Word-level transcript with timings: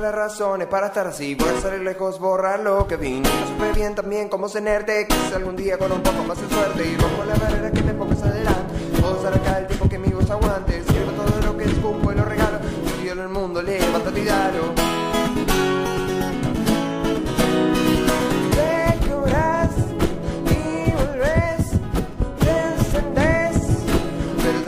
todas 0.00 0.14
las 0.14 0.30
razones 0.30 0.66
para 0.66 0.86
estar 0.86 1.06
así. 1.06 1.34
Voy 1.34 1.48
a 1.48 1.60
salir 1.60 1.80
lejos, 1.80 2.18
borrar 2.18 2.60
lo 2.60 2.86
que 2.86 2.96
vi. 2.96 3.16
Nunca 3.16 3.46
supe 3.48 3.72
bien 3.72 3.94
también 3.94 4.30
cómo 4.30 4.48
tenerte. 4.48 5.06
Quizás 5.06 5.34
algún 5.34 5.56
día 5.56 5.76
con 5.76 5.92
un 5.92 6.02
poco 6.02 6.24
más 6.24 6.40
de 6.40 6.48
suerte 6.48 6.86
y 6.86 6.96
rompo 6.96 7.24
la 7.24 7.34
barrera 7.34 7.70
que 7.70 7.82
me 7.82 7.92
pongas 7.92 8.22
adelante. 8.22 8.74
Puedo 8.98 9.28
acá 9.28 9.58
el 9.58 9.66
tiempo 9.66 9.88
que 9.88 9.98
mi 9.98 10.08
voz 10.08 10.30
aguante. 10.30 10.82
Sirvo 10.84 11.12
todo 11.12 11.40
lo 11.42 11.56
que 11.56 11.64
escupo 11.64 12.12
y 12.12 12.14
lo 12.14 12.24
regalo. 12.24 12.58
Si 12.98 13.08
en 13.08 13.18
el 13.18 13.28
mundo, 13.28 13.60
levántate 13.60 14.20
y 14.20 14.24
dalo. 14.24 14.74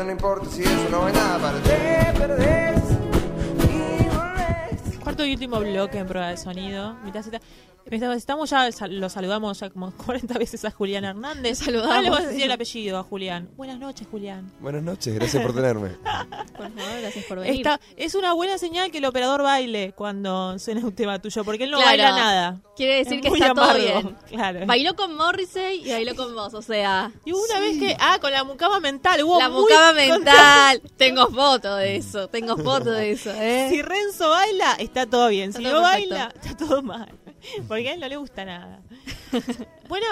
No 0.04 0.10
importa 0.10 0.50
si 0.50 0.62
eso 0.62 0.88
no 0.90 1.08
es 1.08 1.14
nada 1.14 1.38
para 1.38 1.58
te 1.60 1.71
último 5.32 5.58
bloque 5.60 5.98
en 5.98 6.06
prueba 6.06 6.28
de 6.28 6.36
sonido. 6.36 6.94
Mitad 7.04 7.22
Z. 7.22 7.40
Estamos 7.92 8.48
ya, 8.48 8.70
lo 8.88 9.08
saludamos 9.10 9.60
ya 9.60 9.68
como 9.68 9.92
40 10.06 10.38
veces 10.38 10.64
a 10.64 10.70
Julián 10.70 11.04
Hernández. 11.04 11.58
Lo 11.60 11.64
saludamos, 11.66 11.88
Ahora 11.90 12.02
le 12.02 12.10
vas 12.10 12.20
a 12.24 12.28
decir 12.28 12.44
el 12.44 12.52
apellido 12.52 12.98
a 12.98 13.02
Julián. 13.02 13.50
Buenas 13.56 13.78
noches, 13.78 14.06
Julián. 14.10 14.50
Buenas 14.60 14.82
noches, 14.82 15.14
gracias 15.14 15.42
por 15.42 15.54
tenerme. 15.54 15.90
Por 16.56 16.70
favor, 16.72 17.00
gracias 17.00 17.24
por 17.26 17.40
venir. 17.40 17.56
Esta, 17.56 17.80
es 17.96 18.14
una 18.14 18.32
buena 18.34 18.56
señal 18.56 18.90
que 18.90 18.98
el 18.98 19.04
operador 19.04 19.42
baile 19.42 19.92
cuando 19.96 20.58
suena 20.58 20.80
un 20.82 20.92
tema 20.94 21.18
tuyo, 21.20 21.44
porque 21.44 21.64
él 21.64 21.70
no 21.70 21.78
Claro. 21.78 21.90
baila 21.90 22.10
nada. 22.12 22.60
Quiere 22.76 22.96
decir 22.96 23.14
Es 23.14 23.20
que 23.22 23.28
está 23.28 23.52
todo 23.52 23.64
amargo, 23.64 23.82
bien. 23.84 24.16
Claro. 24.28 24.66
Bailó 24.66 24.94
con 24.96 25.14
Morrissey 25.16 25.86
y 25.86 25.90
bailó 25.92 26.14
con 26.16 26.34
vos, 26.34 26.54
o 26.54 26.62
sea... 26.62 27.12
Y 27.24 27.32
hubo 27.32 27.42
una 27.44 27.60
vez 27.60 27.78
que. 27.78 27.96
Ah, 28.00 28.18
con 28.20 28.30
la 28.32 28.44
mucama 28.44 28.80
mental. 28.80 29.22
Hubo 29.22 29.38
La 29.38 29.48
muy 29.48 29.62
mucama 29.62 29.88
contra- 30.08 30.14
mental. 30.78 30.82
Tengo 30.96 31.26
foto 31.28 31.76
de 31.76 31.96
eso, 31.96 32.28
tengo 32.28 32.56
foto 32.56 32.90
de 32.90 33.10
eso, 33.12 33.30
¿eh? 33.34 33.68
Si 33.70 33.82
Renzo 33.82 34.28
baila, 34.30 34.74
está 34.78 35.06
todo 35.06 35.28
bien. 35.28 35.50
Está 35.50 35.58
si 35.58 35.64
todo 35.64 35.80
no 35.82 35.88
perfecto. 35.88 36.14
baila, 36.14 36.32
está 36.42 36.56
todo 36.56 36.82
mal. 36.82 37.12
Porque 37.68 37.88
a 37.88 37.94
él 37.94 38.00
no 38.00 38.08
le 38.08 38.16
gusta 38.16 38.44
nada. 38.44 38.80
bueno, 39.88 40.06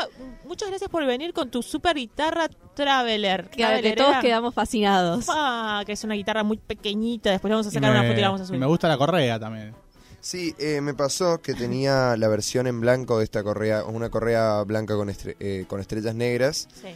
muchas 0.45 0.69
gracias 0.69 0.91
por 0.91 1.05
venir 1.06 1.33
con 1.33 1.50
tu 1.50 1.62
super 1.62 1.97
guitarra 1.97 2.48
Traveler. 2.75 3.48
Que, 3.50 3.81
que 3.83 3.92
todos 3.92 4.17
quedamos 4.19 4.55
fascinados. 4.55 5.27
Ah, 5.28 5.83
que 5.86 5.92
es 5.92 6.05
una 6.05 6.14
guitarra 6.14 6.42
muy 6.42 6.56
pequeñita. 6.56 7.31
Después 7.31 7.51
le 7.51 7.55
vamos 7.55 7.67
a 7.67 7.70
sacar 7.70 7.91
una 7.91 8.03
me- 8.03 8.08
foto 8.08 8.19
y 8.19 8.23
la 8.23 8.28
vamos 8.28 8.41
a 8.41 8.47
subir. 8.47 8.61
Me 8.61 8.67
gusta 8.67 8.89
la 8.89 8.97
correa 8.98 9.39
también. 9.39 9.75
Sí, 10.23 10.55
eh, 10.58 10.81
me 10.83 10.92
pasó 10.92 11.41
que 11.41 11.55
tenía 11.55 12.14
la 12.17 12.28
versión 12.28 12.67
en 12.67 12.78
blanco 12.81 13.19
de 13.19 13.25
esta 13.25 13.42
correa, 13.42 13.84
una 13.84 14.11
correa 14.11 14.62
blanca 14.64 14.95
con, 14.95 15.08
estre- 15.08 15.36
eh, 15.41 15.64
con 15.67 15.81
estrellas 15.81 16.14
negras, 16.14 16.69
Sí. 16.83 16.89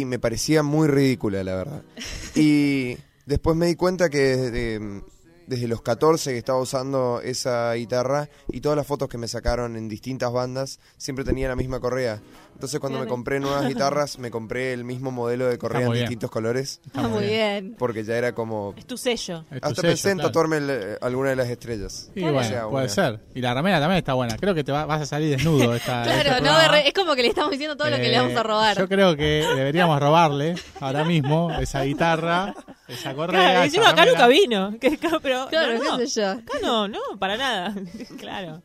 y 0.00 0.04
me 0.04 0.20
parecía 0.20 0.62
muy 0.62 0.86
ridícula, 0.86 1.42
la 1.42 1.56
verdad. 1.56 1.82
Y 2.36 2.96
después 3.26 3.56
me 3.56 3.66
di 3.66 3.74
cuenta 3.74 4.08
que 4.10 4.18
desde, 4.36 5.02
desde 5.46 5.68
los 5.68 5.82
14 5.82 6.30
que 6.32 6.38
estaba 6.38 6.58
usando 6.60 7.20
esa 7.22 7.72
guitarra 7.74 8.28
y 8.48 8.60
todas 8.60 8.76
las 8.76 8.86
fotos 8.86 9.08
que 9.08 9.18
me 9.18 9.28
sacaron 9.28 9.76
en 9.76 9.88
distintas 9.88 10.32
bandas 10.32 10.80
siempre 10.96 11.24
tenía 11.24 11.48
la 11.48 11.56
misma 11.56 11.80
correa. 11.80 12.20
Entonces 12.54 12.78
cuando 12.80 13.00
me 13.00 13.06
compré 13.06 13.40
nuevas 13.40 13.66
guitarras 13.66 14.18
me 14.18 14.30
compré 14.30 14.72
el 14.72 14.84
mismo 14.84 15.10
modelo 15.10 15.46
de 15.46 15.58
correa 15.58 15.86
en 15.86 15.92
distintos 15.92 16.30
colores 16.30 16.80
Ah, 16.94 17.08
muy 17.08 17.24
bien. 17.24 17.74
porque 17.78 18.04
ya 18.04 18.16
era 18.16 18.32
como... 18.34 18.74
Es 18.76 18.86
tu 18.86 18.96
sello. 18.96 19.44
Es 19.50 19.60
tu 19.60 19.66
Hasta 19.68 19.74
sello, 19.80 19.88
pensé 19.88 20.10
en 20.10 20.18
claro. 20.18 20.28
tatuarme 20.28 20.56
el- 20.58 20.98
alguna 21.00 21.30
de 21.30 21.36
las 21.36 21.48
estrellas. 21.48 22.10
Y 22.14 22.20
bueno, 22.22 22.38
O 22.38 22.44
sea, 22.44 22.68
puede 22.68 22.88
ser. 22.88 23.20
Y 23.34 23.40
la 23.40 23.54
remera 23.54 23.80
también 23.80 23.98
está 23.98 24.14
buena. 24.14 24.36
Creo 24.36 24.54
que 24.54 24.62
te 24.62 24.70
va- 24.70 24.84
vas 24.86 25.00
a 25.02 25.06
salir 25.06 25.30
desnudo 25.36 25.74
esta 25.74 26.02
este 26.04 26.22
Claro, 26.24 26.44
no, 26.44 26.58
de 26.58 26.68
re- 26.68 26.88
es 26.88 26.94
como 26.94 27.14
que 27.16 27.22
le 27.22 27.28
estamos 27.28 27.50
diciendo 27.50 27.76
todo 27.76 27.90
lo 27.90 27.96
que 27.96 28.08
le 28.08 28.16
vamos 28.18 28.36
a 28.36 28.40
Eh, 28.40 28.42
robar. 28.44 28.78
Yo 28.78 28.88
creo 28.88 29.16
que 29.16 29.44
deberíamos 29.56 29.98
robarle 29.98 30.54
ahora 30.80 31.04
mismo 31.04 31.50
esa 31.60 31.82
guitarra, 31.82 32.54
esa 32.86 33.14
correa. 33.14 33.40
Claro, 33.40 33.54
esa 33.58 33.64
encima 33.64 33.88
acá 33.90 34.04
remera. 34.04 34.12
nunca 34.12 34.28
vino. 34.28 34.76
Que 34.80 34.88
acá- 34.88 35.18
pero, 35.22 35.41
Claro, 35.48 35.78
no, 35.78 35.84
no. 35.92 35.98
qué 35.98 36.06
sé 36.06 36.20
yo. 36.20 36.30
Acá 36.30 36.54
no, 36.62 36.88
no, 36.88 36.98
para 37.18 37.36
nada. 37.36 37.74
claro. 38.18 38.62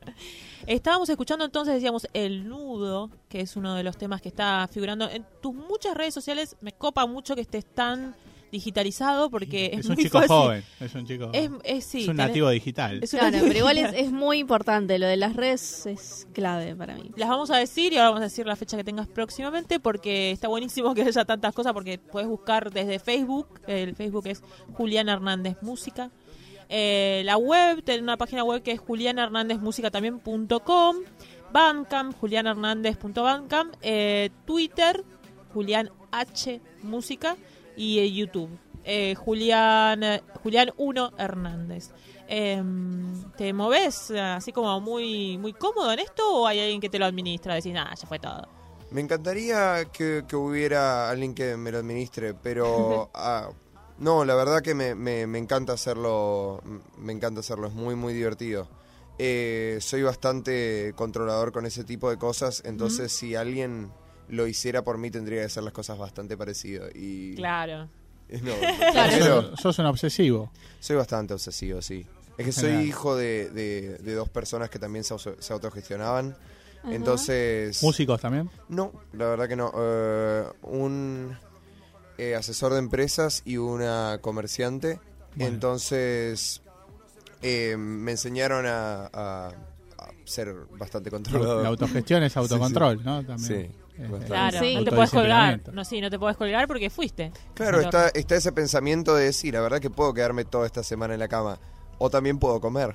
Estábamos 0.65 1.07
escuchando 1.09 1.45
entonces, 1.45 1.75
decíamos, 1.75 2.07
El 2.13 2.47
Nudo, 2.49 3.09
que 3.29 3.39
es 3.41 3.55
uno 3.55 3.75
de 3.75 3.83
los 3.83 3.97
temas 3.97 4.21
que 4.21 4.27
está 4.29 4.67
figurando 4.71 5.09
en 5.09 5.25
tus 5.41 5.53
muchas 5.53 5.95
redes 5.95 6.13
sociales. 6.13 6.57
Me 6.61 6.73
copa 6.73 7.05
mucho 7.05 7.35
que 7.35 7.41
estés 7.41 7.65
tan 7.65 8.15
digitalizado 8.51 9.29
porque 9.29 9.67
es, 9.73 9.79
Es 9.81 9.85
un 9.87 9.95
muy 9.95 10.03
chico 10.05 10.17
fácil. 10.19 10.35
joven. 10.35 10.63
Es 10.79 10.95
un 10.95 11.05
chico. 11.05 11.29
Es, 11.33 11.49
es, 11.63 11.85
sí, 11.85 12.01
es 12.03 12.07
un 12.07 12.15
tenés- 12.15 12.27
nativo 12.27 12.49
digital. 12.49 12.99
es 13.03 13.13
un 13.13 13.19
Claro, 13.19 13.31
nativo 13.33 13.47
pero 13.47 13.59
igual 13.59 13.77
es 13.95 14.11
muy 14.11 14.39
importante. 14.39 14.97
Lo 14.99 15.05
de 15.07 15.15
las 15.17 15.35
redes 15.35 15.85
es 15.85 16.27
clave 16.33 16.75
para 16.75 16.95
mí. 16.95 17.11
Las 17.15 17.29
vamos 17.29 17.49
a 17.51 17.57
decir 17.57 17.93
y 17.93 17.97
ahora 17.97 18.09
vamos 18.09 18.21
a 18.21 18.25
decir 18.25 18.45
la 18.45 18.55
fecha 18.55 18.75
que 18.77 18.83
tengas 18.83 19.07
próximamente 19.07 19.79
porque 19.79 20.31
está 20.31 20.47
buenísimo 20.47 20.93
que 20.93 21.03
haya 21.03 21.23
tantas 21.25 21.53
cosas 21.53 21.71
porque 21.73 21.97
puedes 21.97 22.27
buscar 22.27 22.71
desde 22.71 22.99
Facebook, 22.99 23.47
el 23.67 23.95
Facebook 23.95 24.27
es 24.27 24.41
Julián 24.73 25.07
Hernández 25.09 25.57
Música, 25.61 26.09
Eh, 26.69 27.21
la 27.25 27.37
web, 27.37 27.83
tiene 27.83 28.03
una 28.03 28.17
página 28.17 28.43
web 28.43 28.61
que 28.61 28.71
es 28.71 28.79
julianhernandezmusica 28.79 29.91
también.com, 29.91 30.95
Bandcamp, 31.51 32.17
julianhernandez.bandcamp, 32.19 33.75
eh, 33.81 34.29
Twitter, 34.45 35.03
Julián 35.53 35.89
H 36.11 36.61
Música 36.83 37.37
y 37.75 37.99
eh, 37.99 38.11
YouTube, 38.11 38.49
Julián, 39.17 40.01
Julián 40.41 40.71
1 40.77 41.13
Hernández. 41.17 41.91
Em, 42.27 43.23
¿Te 43.37 43.53
moves 43.53 44.11
eh, 44.11 44.19
así 44.19 44.51
como 44.51 44.81
muy 44.81 45.37
muy 45.37 45.53
cómodo 45.53 45.91
en 45.93 45.99
esto 45.99 46.41
o 46.41 46.47
hay 46.47 46.59
alguien 46.59 46.81
que 46.81 46.89
te 46.89 46.99
lo 46.99 47.05
administra? 47.05 47.55
Decís, 47.55 47.73
nada, 47.73 47.93
ya 47.95 48.05
fue 48.05 48.19
todo. 48.19 48.47
Me 48.91 49.01
encantaría 49.01 49.85
que, 49.85 50.25
que 50.27 50.35
hubiera 50.35 51.09
alguien 51.09 51.33
que 51.33 51.55
me 51.55 51.71
lo 51.71 51.77
administre, 51.77 52.33
pero 52.33 53.09
ah, 53.13 53.49
no, 53.99 54.25
la 54.25 54.35
verdad 54.35 54.61
que 54.61 54.73
me, 54.75 54.95
me- 54.95 55.27
me 55.27 55.37
encanta 55.39 55.73
hacerlo, 55.73 56.61
me 56.97 57.13
encanta 57.13 57.39
hacerlo, 57.41 57.67
es 57.67 57.73
muy 57.73 57.95
muy 57.95 58.13
divertido. 58.13 58.67
Eh, 59.19 59.77
soy 59.81 60.03
bastante 60.03 60.93
controlador 60.95 61.51
con 61.51 61.65
ese 61.65 61.83
tipo 61.83 62.09
de 62.09 62.17
cosas, 62.17 62.61
entonces 62.65 63.11
si 63.11 63.35
alguien 63.35 63.91
lo 64.29 64.45
hiciera 64.45 64.83
por 64.83 64.97
mí 64.97 65.09
tendría 65.09 65.39
que 65.39 65.45
hacer 65.45 65.63
las 65.63 65.73
cosas 65.73 65.97
bastante 65.97 66.37
parecido 66.37 66.87
y 66.93 67.35
Claro. 67.35 67.87
no, 68.43 68.53
Claro. 68.91 69.41
Sos, 69.51 69.59
sos 69.61 69.79
un 69.79 69.85
obsesivo. 69.87 70.51
soy 70.79 70.97
bastante 70.97 71.33
obsesivo, 71.33 71.81
sí. 71.81 72.05
Es 72.37 72.45
que 72.45 72.51
soy 72.51 72.73
hijo 72.87 73.15
de, 73.15 73.49
de- 73.49 73.97
de 73.97 74.13
dos 74.13 74.29
personas 74.29 74.69
que 74.69 74.77
también 74.77 75.03
se, 75.03 75.15
auto- 75.15 75.35
se 75.39 75.53
autogestionaban, 75.53 76.37
entonces 76.91 77.81
Músicos 77.81 78.21
también. 78.21 78.49
no, 78.69 78.91
la 79.13 79.25
verdad 79.27 79.47
que 79.47 79.55
no. 79.55 79.71
Eh, 79.75 80.43
un 80.63 81.35
eh, 82.17 82.35
asesor 82.35 82.73
de 82.73 82.79
empresas 82.79 83.41
y 83.45 83.57
una 83.57 84.19
comerciante. 84.21 84.99
Bueno. 85.35 85.53
Entonces 85.53 86.61
eh, 87.41 87.75
me 87.77 88.11
enseñaron 88.11 88.65
a, 88.65 89.05
a- 89.13 89.47
a 89.99 90.09
ser 90.25 90.53
bastante 90.77 91.09
La 91.09 91.17
controlador. 91.17 91.65
autogestión 91.65 92.23
es 92.23 92.35
autocontrol, 92.37 93.03
¿no? 93.03 93.23
También. 93.23 93.37
Sí, 93.39 93.53
Eh. 93.99 94.09
Claro, 94.27 94.59
Sí. 94.59 94.75
no 94.75 94.83
te 94.83 94.91
puedes 94.91 95.09
colgar. 95.09 95.59
No, 95.73 95.83
sí, 95.83 96.01
no 96.01 96.09
te 96.11 96.19
puedes 96.19 96.37
colgar 96.37 96.67
porque 96.67 96.89
fuiste. 96.91 97.31
Claro, 97.55 97.79
está, 97.81 98.09
está 98.09 98.35
ese 98.35 98.51
pensamiento 98.51 99.15
de 99.15 99.23
decir, 99.25 99.53
la 99.55 99.61
verdad 99.61 99.79
que 99.79 99.89
puedo 99.89 100.13
quedarme 100.13 100.45
toda 100.45 100.67
esta 100.67 100.83
semana 100.83 101.15
en 101.15 101.19
la 101.19 101.27
cama. 101.27 101.59
O 101.97 102.09
también 102.11 102.37
puedo 102.37 102.59
comer. 102.61 102.93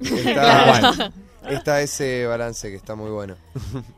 Está, 0.00 1.12
está 1.48 1.80
ese 1.80 2.26
balance 2.26 2.68
que 2.70 2.76
está 2.76 2.94
muy 2.94 3.10
bueno. 3.10 3.36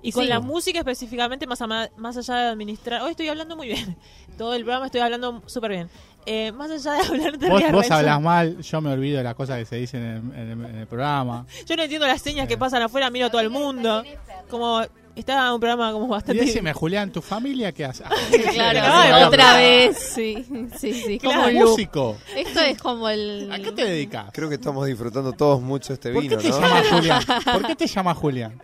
Y 0.02 0.12
con 0.12 0.22
Sí. 0.24 0.28
la 0.28 0.40
música 0.40 0.78
específicamente, 0.78 1.46
más, 1.46 1.60
ama- 1.62 1.88
más 1.96 2.16
allá 2.16 2.34
de 2.36 2.48
administrar... 2.50 3.02
Hoy 3.02 3.10
estoy 3.12 3.28
hablando 3.28 3.56
muy 3.56 3.68
bien. 3.68 3.96
Todo 4.38 4.54
el 4.54 4.62
programa 4.62 4.86
estoy 4.86 5.00
hablando 5.00 5.42
súper 5.46 5.70
bien. 5.72 5.90
Eh, 6.24 6.52
más 6.52 6.70
allá 6.70 6.92
de 6.92 7.00
hablar 7.08 7.38
de 7.38 7.48
Vos, 7.48 7.62
vos 7.72 7.90
hablas 7.90 8.20
mal, 8.20 8.58
yo 8.62 8.80
me 8.80 8.92
olvido 8.92 9.18
de 9.18 9.24
las 9.24 9.34
cosas 9.34 9.58
que 9.58 9.64
se 9.64 9.76
dicen 9.76 10.02
en, 10.02 10.38
en 10.38 10.50
el- 10.64 10.70
en 10.70 10.76
el 10.78 10.86
programa. 10.86 11.46
Yo 11.66 11.76
no 11.76 11.82
entiendo 11.82 12.06
las 12.06 12.22
señas 12.22 12.46
que 12.46 12.56
pasan 12.56 12.82
afuera, 12.82 13.10
miro 13.10 13.26
a 13.26 13.30
todo 13.30 13.40
el 13.40 13.50
mundo. 13.50 14.04
Como 14.48 14.82
está 15.16 15.52
un 15.54 15.60
programa 15.60 15.92
como 15.92 16.06
Y 16.06 16.10
bastante... 16.10 16.44
decime, 16.44 16.72
Julián, 16.72 17.12
¿tu 17.12 17.20
familia 17.22 17.72
qué 17.72 17.84
hace? 17.84 18.04
Claro, 18.52 18.80
Ay, 18.82 19.22
otra 19.24 19.56
vez. 19.56 19.98
Sí, 20.14 20.44
sí, 20.78 20.92
sí. 20.94 21.18
Como 21.18 21.42
Como 21.42 21.52
músico. 21.52 22.16
Esto 22.36 22.60
es 22.60 22.78
como 22.80 23.08
el. 23.08 23.50
¿A 23.52 23.58
qué 23.58 23.72
te 23.72 23.84
dedicas? 23.84 24.26
Creo 24.32 24.48
que 24.48 24.54
estamos 24.56 24.86
disfrutando 24.86 25.32
todos 25.32 25.60
mucho 25.60 25.92
este 25.92 26.12
¿Por 26.12 26.22
qué 26.22 26.28
vino, 26.28 26.40
te 26.40 26.48
¿no? 26.48 26.60
llamas 26.60 26.88
Julián? 26.88 27.22
¿Por 27.52 27.66
qué 27.66 27.76
te 27.76 27.86
llamas 27.86 28.16
Julián? 28.16 28.60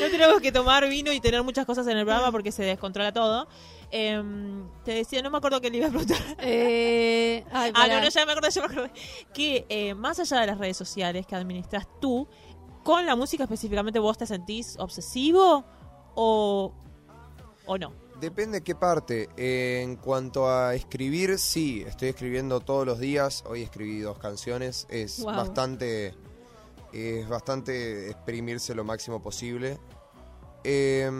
No 0.00 0.08
tenemos 0.10 0.40
que 0.40 0.52
tomar 0.52 0.88
vino 0.88 1.12
y 1.12 1.20
tener 1.20 1.42
muchas 1.42 1.64
cosas 1.66 1.86
en 1.88 1.96
el 1.98 2.04
programa 2.04 2.30
porque 2.32 2.52
se 2.52 2.62
descontrola 2.64 3.12
todo. 3.12 3.48
Em, 3.90 4.66
te 4.84 4.92
decía, 4.94 5.22
no 5.22 5.30
me 5.30 5.38
acuerdo 5.38 5.60
que 5.60 5.70
le 5.70 5.78
iba 5.78 5.86
a 5.86 5.90
preguntar. 5.90 6.18
Eh, 6.40 7.44
ay, 7.52 7.70
Ah, 7.74 7.82
pará. 7.82 7.98
no, 7.98 8.04
no, 8.04 8.08
ya 8.10 8.26
me 8.26 8.32
acordé, 8.32 8.50
ya 8.50 8.60
me 8.62 8.66
acordé. 8.66 8.90
Que 9.32 9.64
eh, 9.68 9.94
más 9.94 10.18
allá 10.18 10.40
de 10.40 10.46
las 10.48 10.58
redes 10.58 10.76
sociales 10.76 11.24
que 11.26 11.36
administras 11.36 11.86
tú, 12.00 12.28
con 12.86 13.04
la 13.04 13.16
música 13.16 13.42
específicamente, 13.42 13.98
¿vos 13.98 14.16
te 14.16 14.26
sentís 14.26 14.76
obsesivo 14.78 15.64
o, 16.14 16.72
o 17.66 17.78
no? 17.78 17.92
Depende 18.20 18.62
qué 18.62 18.76
parte. 18.76 19.28
Eh, 19.36 19.80
en 19.82 19.96
cuanto 19.96 20.48
a 20.48 20.72
escribir, 20.76 21.36
sí, 21.40 21.82
estoy 21.84 22.10
escribiendo 22.10 22.60
todos 22.60 22.86
los 22.86 23.00
días. 23.00 23.42
Hoy 23.48 23.62
escribí 23.62 23.98
dos 23.98 24.18
canciones. 24.18 24.86
Es 24.88 25.18
Wow. 25.18 25.34
bastante. 25.34 26.14
Es 26.92 27.28
bastante 27.28 28.08
exprimirse 28.08 28.72
lo 28.76 28.84
máximo 28.84 29.20
posible. 29.20 29.78
Eh, 30.62 31.10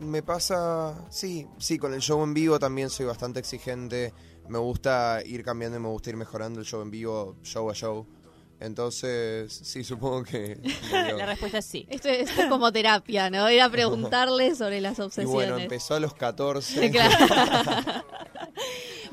me 0.00 0.22
pasa. 0.22 1.06
Sí, 1.10 1.46
sí, 1.58 1.78
con 1.78 1.92
el 1.92 2.00
show 2.00 2.24
en 2.24 2.32
vivo 2.32 2.58
también 2.58 2.88
soy 2.88 3.04
bastante 3.04 3.40
exigente. 3.40 4.14
Me 4.48 4.58
gusta 4.58 5.20
ir 5.24 5.44
cambiando 5.44 5.76
y 5.76 5.80
me 5.82 5.88
gusta 5.88 6.08
ir 6.08 6.16
mejorando 6.16 6.60
el 6.60 6.64
show 6.66 6.80
en 6.80 6.90
vivo, 6.90 7.36
show 7.42 7.68
a 7.68 7.74
show. 7.74 8.06
Entonces, 8.60 9.52
sí, 9.52 9.84
supongo 9.84 10.24
que... 10.24 10.58
La 10.92 11.26
respuesta 11.26 11.58
es 11.58 11.64
sí. 11.64 11.86
Esto, 11.90 12.08
es- 12.08 12.28
esto 12.28 12.42
es 12.42 12.48
como 12.48 12.72
terapia, 12.72 13.30
¿no? 13.30 13.48
Ir 13.50 13.60
a 13.60 13.70
preguntarle 13.70 14.54
sobre 14.56 14.80
las 14.80 14.98
y 14.98 15.02
obsesiones. 15.02 15.32
bueno, 15.32 15.58
empezó 15.58 15.94
a 15.94 16.00
los 16.00 16.14
14. 16.14 16.90
Claro. 16.90 18.04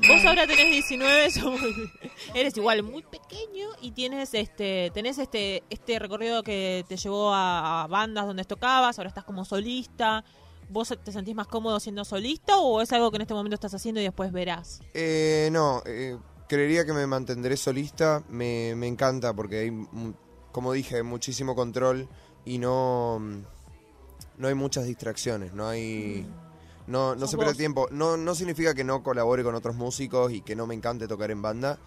Vos 0.08 0.24
ahora 0.26 0.46
tenés 0.46 0.66
19, 0.70 1.30
sos 1.30 1.44
muy- 1.60 1.90
eres 2.34 2.56
igual 2.56 2.82
muy 2.82 3.02
pequeño 3.02 3.68
y 3.80 3.92
tienes 3.92 4.34
este 4.34 4.90
tenés 4.92 5.16
este 5.18 5.62
este 5.70 5.98
recorrido 5.98 6.42
que 6.42 6.84
te 6.86 6.96
llevó 6.98 7.32
a, 7.32 7.84
a 7.84 7.86
bandas 7.86 8.26
donde 8.26 8.44
tocabas, 8.44 8.98
ahora 8.98 9.08
estás 9.08 9.24
como 9.24 9.44
solista. 9.44 10.22
¿Vos 10.68 10.92
te 11.02 11.12
sentís 11.12 11.34
más 11.34 11.46
cómodo 11.46 11.78
siendo 11.80 12.04
solista 12.04 12.58
o 12.58 12.80
es 12.82 12.92
algo 12.92 13.10
que 13.10 13.16
en 13.16 13.22
este 13.22 13.34
momento 13.34 13.54
estás 13.54 13.72
haciendo 13.72 14.00
y 14.00 14.04
después 14.04 14.32
verás? 14.32 14.80
Eh, 14.94 15.48
no, 15.52 15.80
eh, 15.86 16.18
creería 16.48 16.84
que 16.84 16.92
me 16.92 17.06
mantendré 17.06 17.56
solista. 17.56 18.22
Me, 18.28 18.74
me 18.76 18.86
encanta 18.86 19.34
porque 19.34 19.60
hay, 19.60 19.86
como 20.52 20.72
dije, 20.72 21.02
muchísimo 21.02 21.54
control 21.54 22.08
y 22.44 22.58
no, 22.58 23.18
mm, 23.20 23.42
no 24.38 24.48
hay 24.48 24.54
muchas 24.54 24.84
distracciones. 24.84 25.52
No 25.52 25.68
hay. 25.68 26.26
No, 26.86 27.14
no 27.14 27.22
Sos 27.22 27.30
se 27.32 27.36
pierde 27.36 27.54
tiempo. 27.54 27.88
No, 27.90 28.16
no 28.16 28.34
significa 28.34 28.74
que 28.74 28.84
no 28.84 29.02
colabore 29.02 29.42
con 29.42 29.54
otros 29.54 29.74
músicos 29.74 30.32
y 30.32 30.40
que 30.42 30.54
no 30.54 30.66
me 30.66 30.74
encante 30.74 31.08
tocar 31.08 31.30
en 31.30 31.42
banda, 31.42 31.78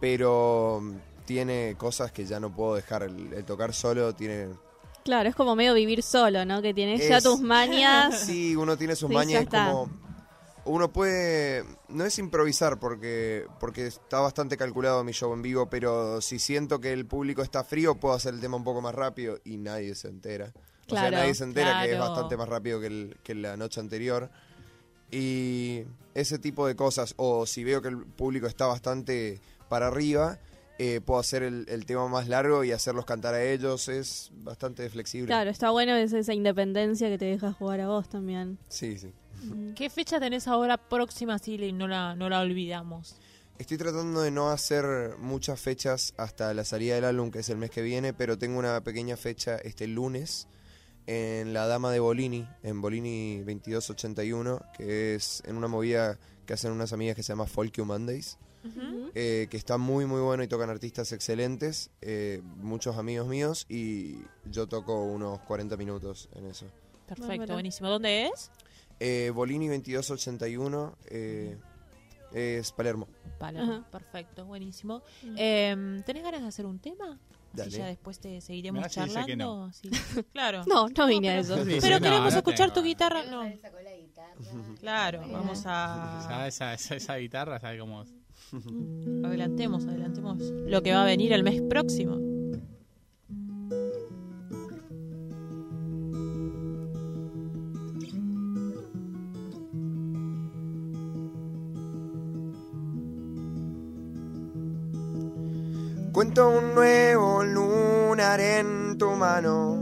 pero 0.00 0.80
mm, 0.82 1.24
tiene 1.24 1.74
cosas 1.76 2.12
que 2.12 2.24
ya 2.24 2.38
no 2.38 2.54
puedo 2.54 2.74
dejar. 2.76 3.02
El, 3.02 3.32
el 3.32 3.44
tocar 3.44 3.74
solo 3.74 4.14
tiene. 4.14 4.48
Claro, 5.04 5.28
es 5.28 5.36
como 5.36 5.54
medio 5.54 5.74
vivir 5.74 6.02
solo, 6.02 6.44
¿no? 6.44 6.62
Que 6.62 6.74
tienes 6.74 7.08
ya 7.08 7.20
tus 7.20 7.40
mañas. 7.42 8.20
Sí, 8.20 8.56
uno 8.56 8.76
tiene 8.76 8.96
sus 8.96 9.08
Sí, 9.08 9.14
mañas, 9.14 9.46
como 9.46 9.88
uno 10.66 10.92
puede 10.92 11.64
no 11.88 12.04
es 12.04 12.18
improvisar 12.18 12.78
porque 12.78 13.46
porque 13.60 13.86
está 13.86 14.20
bastante 14.20 14.56
calculado 14.56 15.02
mi 15.04 15.12
show 15.12 15.32
en 15.32 15.42
vivo, 15.42 15.68
pero 15.70 16.20
si 16.20 16.38
siento 16.38 16.80
que 16.80 16.92
el 16.92 17.06
público 17.06 17.42
está 17.42 17.64
frío, 17.64 17.94
puedo 17.94 18.14
hacer 18.14 18.34
el 18.34 18.40
tema 18.40 18.56
un 18.56 18.64
poco 18.64 18.80
más 18.82 18.94
rápido 18.94 19.38
y 19.44 19.56
nadie 19.56 19.94
se 19.94 20.08
entera. 20.08 20.52
O 20.88 20.90
sea, 20.90 21.10
nadie 21.10 21.34
se 21.34 21.44
entera 21.44 21.70
que 21.78 21.92
es 21.92 21.98
bastante 22.00 22.36
más 22.36 22.48
rápido 22.48 22.80
que, 22.80 22.86
el- 22.86 23.16
que 23.24 23.34
la 23.34 23.56
noche 23.56 23.80
anterior. 23.80 24.30
Y 25.10 25.82
ese 26.14 26.38
tipo 26.38 26.66
de 26.66 26.74
cosas, 26.76 27.14
o 27.16 27.46
si 27.46 27.64
veo 27.64 27.80
que 27.82 27.88
el 27.88 27.98
público 28.04 28.46
está 28.46 28.66
bastante 28.66 29.40
para 29.68 29.86
arriba, 29.88 30.38
eh, 30.78 31.00
puedo 31.04 31.20
hacer 31.20 31.42
el, 31.42 31.64
el 31.68 31.86
tema 31.86 32.06
más 32.08 32.28
largo 32.28 32.64
y 32.64 32.72
hacerlos 32.72 33.04
cantar 33.06 33.34
a 33.34 33.42
ellos, 33.42 33.88
es 33.88 34.30
bastante 34.34 34.88
flexible. 34.90 35.28
Claro, 35.28 35.50
está 35.50 35.70
bueno 35.70 35.94
es 35.96 36.12
esa 36.12 36.34
independencia 36.34 37.08
que 37.08 37.18
te 37.18 37.24
deja 37.26 37.52
jugar 37.52 37.80
a 37.80 37.88
vos 37.88 38.08
también. 38.08 38.58
Sí, 38.68 38.98
sí. 38.98 39.12
¿Qué 39.74 39.90
fecha 39.90 40.18
tenés 40.18 40.48
ahora 40.48 40.76
próxima, 40.76 41.38
Silly? 41.38 41.72
No 41.72 41.86
la, 41.88 42.14
no 42.14 42.28
la 42.28 42.40
olvidamos. 42.40 43.16
Estoy 43.58 43.78
tratando 43.78 44.20
de 44.20 44.30
no 44.30 44.50
hacer 44.50 45.16
muchas 45.18 45.58
fechas 45.60 46.12
hasta 46.18 46.52
la 46.52 46.64
salida 46.64 46.94
del 46.94 47.04
álbum, 47.04 47.30
que 47.30 47.38
es 47.38 47.48
el 47.48 47.56
mes 47.56 47.70
que 47.70 47.80
viene, 47.80 48.12
pero 48.12 48.36
tengo 48.36 48.58
una 48.58 48.82
pequeña 48.82 49.16
fecha 49.16 49.56
este 49.56 49.86
lunes 49.86 50.46
en 51.06 51.54
La 51.54 51.66
Dama 51.66 51.90
de 51.90 52.00
Bolini, 52.00 52.46
en 52.62 52.82
Bolini 52.82 53.38
2281, 53.38 54.60
que 54.76 55.14
es 55.14 55.42
en 55.46 55.56
una 55.56 55.68
movida 55.68 56.18
que 56.44 56.52
hacen 56.52 56.70
unas 56.72 56.92
amigas 56.92 57.16
que 57.16 57.22
se 57.22 57.32
llama 57.32 57.46
Folk 57.46 57.72
You 57.76 57.84
Mondays, 57.84 58.38
eh, 59.14 59.46
que 59.48 59.56
está 59.56 59.78
muy 59.78 60.06
muy 60.06 60.20
bueno 60.20 60.42
y 60.42 60.48
tocan 60.48 60.68
artistas 60.68 61.12
excelentes, 61.12 61.90
eh, 62.02 62.42
muchos 62.56 62.96
amigos 62.96 63.28
míos, 63.28 63.64
y 63.68 64.16
yo 64.50 64.66
toco 64.66 65.04
unos 65.04 65.40
40 65.40 65.76
minutos 65.76 66.28
en 66.34 66.46
eso. 66.46 66.66
Perfecto, 67.06 67.52
buenísimo. 67.52 67.88
¿Dónde 67.88 68.26
es? 68.26 68.50
Eh, 68.98 69.30
Bolini 69.34 69.68
2281 69.68 70.96
eh, 71.10 71.58
es 72.32 72.72
Palermo. 72.72 73.08
Ajá. 73.40 73.84
perfecto, 73.90 74.44
buenísimo. 74.46 75.02
Eh, 75.36 76.02
¿Tenés 76.06 76.22
ganas 76.22 76.42
de 76.42 76.48
hacer 76.48 76.66
un 76.66 76.78
tema? 76.78 77.18
Así 77.52 77.58
Dale. 77.62 77.70
ya 77.70 77.86
después 77.86 78.18
te 78.18 78.40
seguiremos 78.42 78.80
Mirá 78.80 78.88
si 78.90 79.00
dice 79.00 79.12
que 79.14 79.20
charlando. 79.36 79.70
Sí. 79.72 79.90
Claro. 80.32 80.62
No, 80.66 80.88
no 80.88 81.06
vine 81.06 81.30
a 81.30 81.38
eso. 81.38 81.56
Sí, 81.64 81.72
sí, 81.72 81.78
Pero 81.80 81.96
no, 81.96 82.02
queremos 82.04 82.32
no 82.32 82.38
escuchar 82.38 82.70
tengo. 82.70 82.74
tu 82.74 82.82
guitarra. 82.82 83.24
No. 83.24 83.42
sacó 83.60 83.80
la 83.80 83.96
guitarra. 83.96 84.34
Claro, 84.80 85.20
vamos 85.30 85.60
Esa, 85.60 86.42
a. 86.42 86.46
esa, 86.48 86.74
esa, 86.74 86.96
esa 86.96 87.16
guitarra, 87.16 87.58
¿sabe 87.58 87.78
cómo? 87.78 88.04
Adelantemos, 89.24 89.86
adelantemos 89.86 90.38
lo 90.40 90.82
que 90.82 90.92
va 90.92 91.02
a 91.02 91.06
venir 91.06 91.32
el 91.32 91.42
mes 91.42 91.62
próximo. 91.62 92.16
Cuento 106.16 106.48
un 106.48 106.74
nuevo 106.74 107.44
lunar 107.44 108.40
en 108.40 108.96
tu 108.96 109.10
mano. 109.10 109.76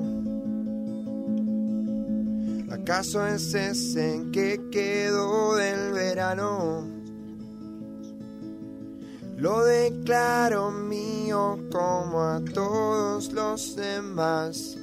¿Acaso 2.72 3.24
es 3.24 3.54
ese 3.54 4.14
en 4.16 4.32
que 4.32 4.60
quedó 4.72 5.54
del 5.54 5.92
verano? 5.92 6.88
Lo 9.36 9.64
declaro 9.64 10.72
mío 10.72 11.60
como 11.70 12.20
a 12.20 12.40
todos 12.52 13.32
los 13.32 13.76
demás. 13.76 14.76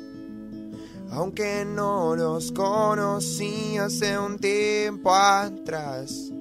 Aunque 1.09 1.65
no 1.65 2.15
los 2.15 2.53
conocí 2.53 3.77
hace 3.77 4.17
un 4.17 4.39
tiempo 4.39 5.13
atrás. 5.13 6.31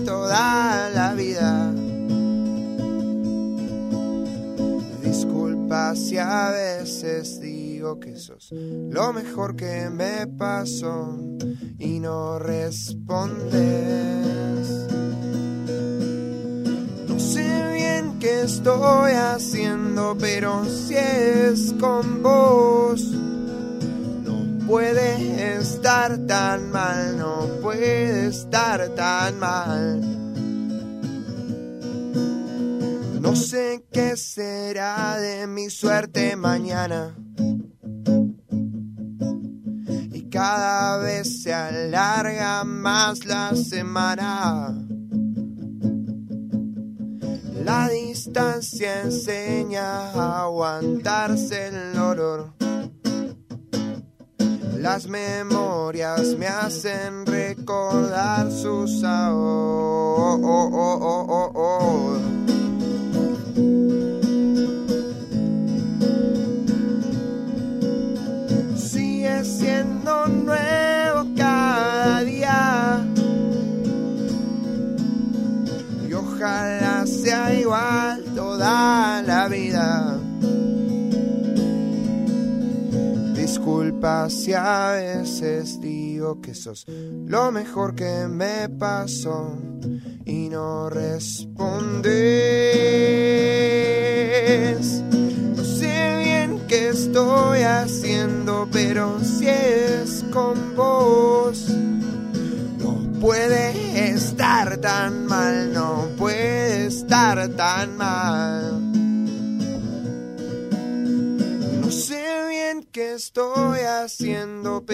Toda 0.00 0.90
la 0.90 1.14
vida. 1.14 1.72
Disculpa 5.02 5.94
si 5.94 6.18
a 6.18 6.50
veces 6.50 7.40
digo 7.40 7.98
que 7.98 8.16
sos 8.16 8.50
lo 8.52 9.12
mejor 9.12 9.56
que 9.56 9.88
me 9.90 10.26
pasó 10.26 11.16
y 11.78 12.00
no 12.00 12.38
respondes. 12.38 13.58
No 17.08 17.18
sé 17.18 17.72
bien 17.74 18.18
qué 18.18 18.42
estoy 18.42 19.12
haciendo, 19.12 20.16
pero 20.18 20.64
si 20.64 20.94
es 20.96 21.74
con 21.80 22.22
vos, 22.22 23.17
puede 24.68 25.56
estar 25.56 26.18
tan 26.26 26.70
mal, 26.70 27.16
no 27.16 27.46
puede 27.62 28.28
estar 28.28 28.88
tan 28.90 29.38
mal. 29.38 30.00
No 33.20 33.34
sé 33.34 33.84
qué 33.90 34.16
será 34.16 35.16
de 35.18 35.46
mi 35.46 35.70
suerte 35.70 36.36
mañana. 36.36 37.16
Y 40.12 40.28
cada 40.30 40.98
vez 40.98 41.42
se 41.42 41.54
alarga 41.54 42.62
más 42.64 43.24
la 43.24 43.56
semana. 43.56 44.76
La 47.64 47.88
distancia 47.88 49.02
enseña 49.02 50.10
a 50.12 50.42
aguantarse 50.42 51.68
el 51.68 51.98
olor. 51.98 52.67
Las 54.80 55.08
memorias 55.08 56.36
me 56.36 56.46
hacen 56.46 57.26
recordar 57.26 58.48
su 58.52 58.86
sabor. 58.86 60.38
Disculpa 83.68 84.30
si 84.30 84.54
a 84.54 84.92
veces 84.92 85.78
digo 85.78 86.40
que 86.40 86.54
sos 86.54 86.86
lo 86.88 87.52
mejor 87.52 87.94
que 87.94 88.26
me 88.26 88.66
pasó 88.70 89.58
y 90.24 90.48
no 90.48 90.88
respondes. 90.88 92.67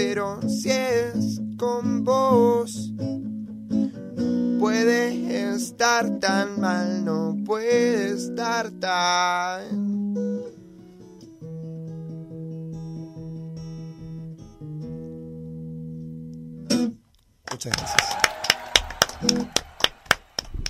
Pero 0.06 0.38
si 0.46 0.70
es 0.70 1.40
con 1.56 2.04
vos. 2.04 2.92
No 2.92 4.58
puede 4.60 5.54
estar 5.54 6.18
tan 6.20 6.60
mal, 6.60 7.02
no 7.04 7.34
puede 7.44 8.12
estar 8.12 8.70
tan. 8.72 10.04
Muchas 17.50 17.72
gracias. 17.76 18.16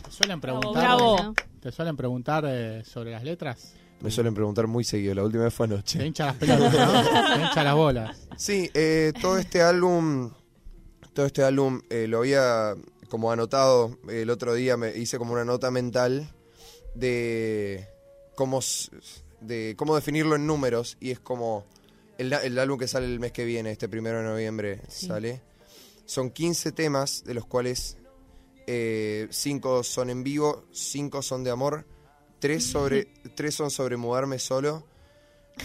¿Te 0.05 0.11
suelen 0.11 0.41
preguntar, 0.41 0.73
bravo. 0.73 1.17
Bueno. 1.17 1.35
¿te 1.61 1.73
suelen 1.73 1.97
preguntar 1.97 2.45
eh, 2.47 2.85
sobre 2.85 3.11
las 3.11 3.25
letras? 3.25 3.75
Me 4.01 4.11
suelen 4.11 4.35
preguntar 4.35 4.67
muy 4.67 4.85
seguido, 4.85 5.15
la 5.15 5.25
última 5.25 5.45
vez 5.45 5.55
fue 5.55 5.67
Te 5.67 5.75
anoche. 5.75 6.07
hincha 6.07 6.27
las 6.27 6.37
pelotas, 6.37 6.73
¿no? 6.75 7.37
Te 7.37 7.43
hincha 7.43 7.65
las 7.65 7.75
bolas. 7.75 8.19
Sí, 8.37 8.71
eh, 8.75 9.13
todo 9.21 9.39
este 9.39 9.63
álbum, 9.63 10.31
todo 11.15 11.25
este 11.25 11.43
álbum 11.43 11.81
eh, 11.89 12.07
lo 12.07 12.19
había 12.19 12.75
como 13.09 13.33
anotado 13.33 13.97
el 14.09 14.29
otro 14.29 14.53
día, 14.55 14.77
me 14.77 14.95
hice 14.97 15.17
como 15.19 15.33
una 15.33 15.45
nota 15.45 15.71
mental 15.71 16.29
de 16.95 17.89
cómo, 18.35 18.59
s- 18.59 18.91
de 19.41 19.75
cómo 19.79 19.95
definirlo 19.95 20.37
en 20.37 20.47
números 20.47 20.97
y 21.01 21.11
es 21.11 21.21
como 21.21 21.65
el, 22.19 22.33
el 22.33 22.59
álbum 22.59 22.79
que 22.79 22.89
sale 22.89 23.07
el 23.07 23.21
mes 23.21 23.33
que 23.33 23.45
viene, 23.47 23.71
este 23.71 23.89
primero 23.89 24.19
de 24.19 24.25
noviembre 24.25 24.81
Sí. 24.89 25.07
sale. 25.07 25.41
Son 26.07 26.31
15 26.31 26.73
temas, 26.73 27.25
de 27.25 27.33
los 27.33 27.47
cuales 27.47 27.97
5 29.31 29.83
son 29.83 30.11
en 30.11 30.23
vivo, 30.25 30.65
5 30.73 31.23
son 31.23 31.43
de 31.45 31.51
amor, 31.51 31.87
3 32.45 32.63
sobre, 32.73 33.07
tres 33.35 33.55
son 33.55 33.71
sobre 33.71 33.97
mudarme 33.97 34.39
solo, 34.39 34.85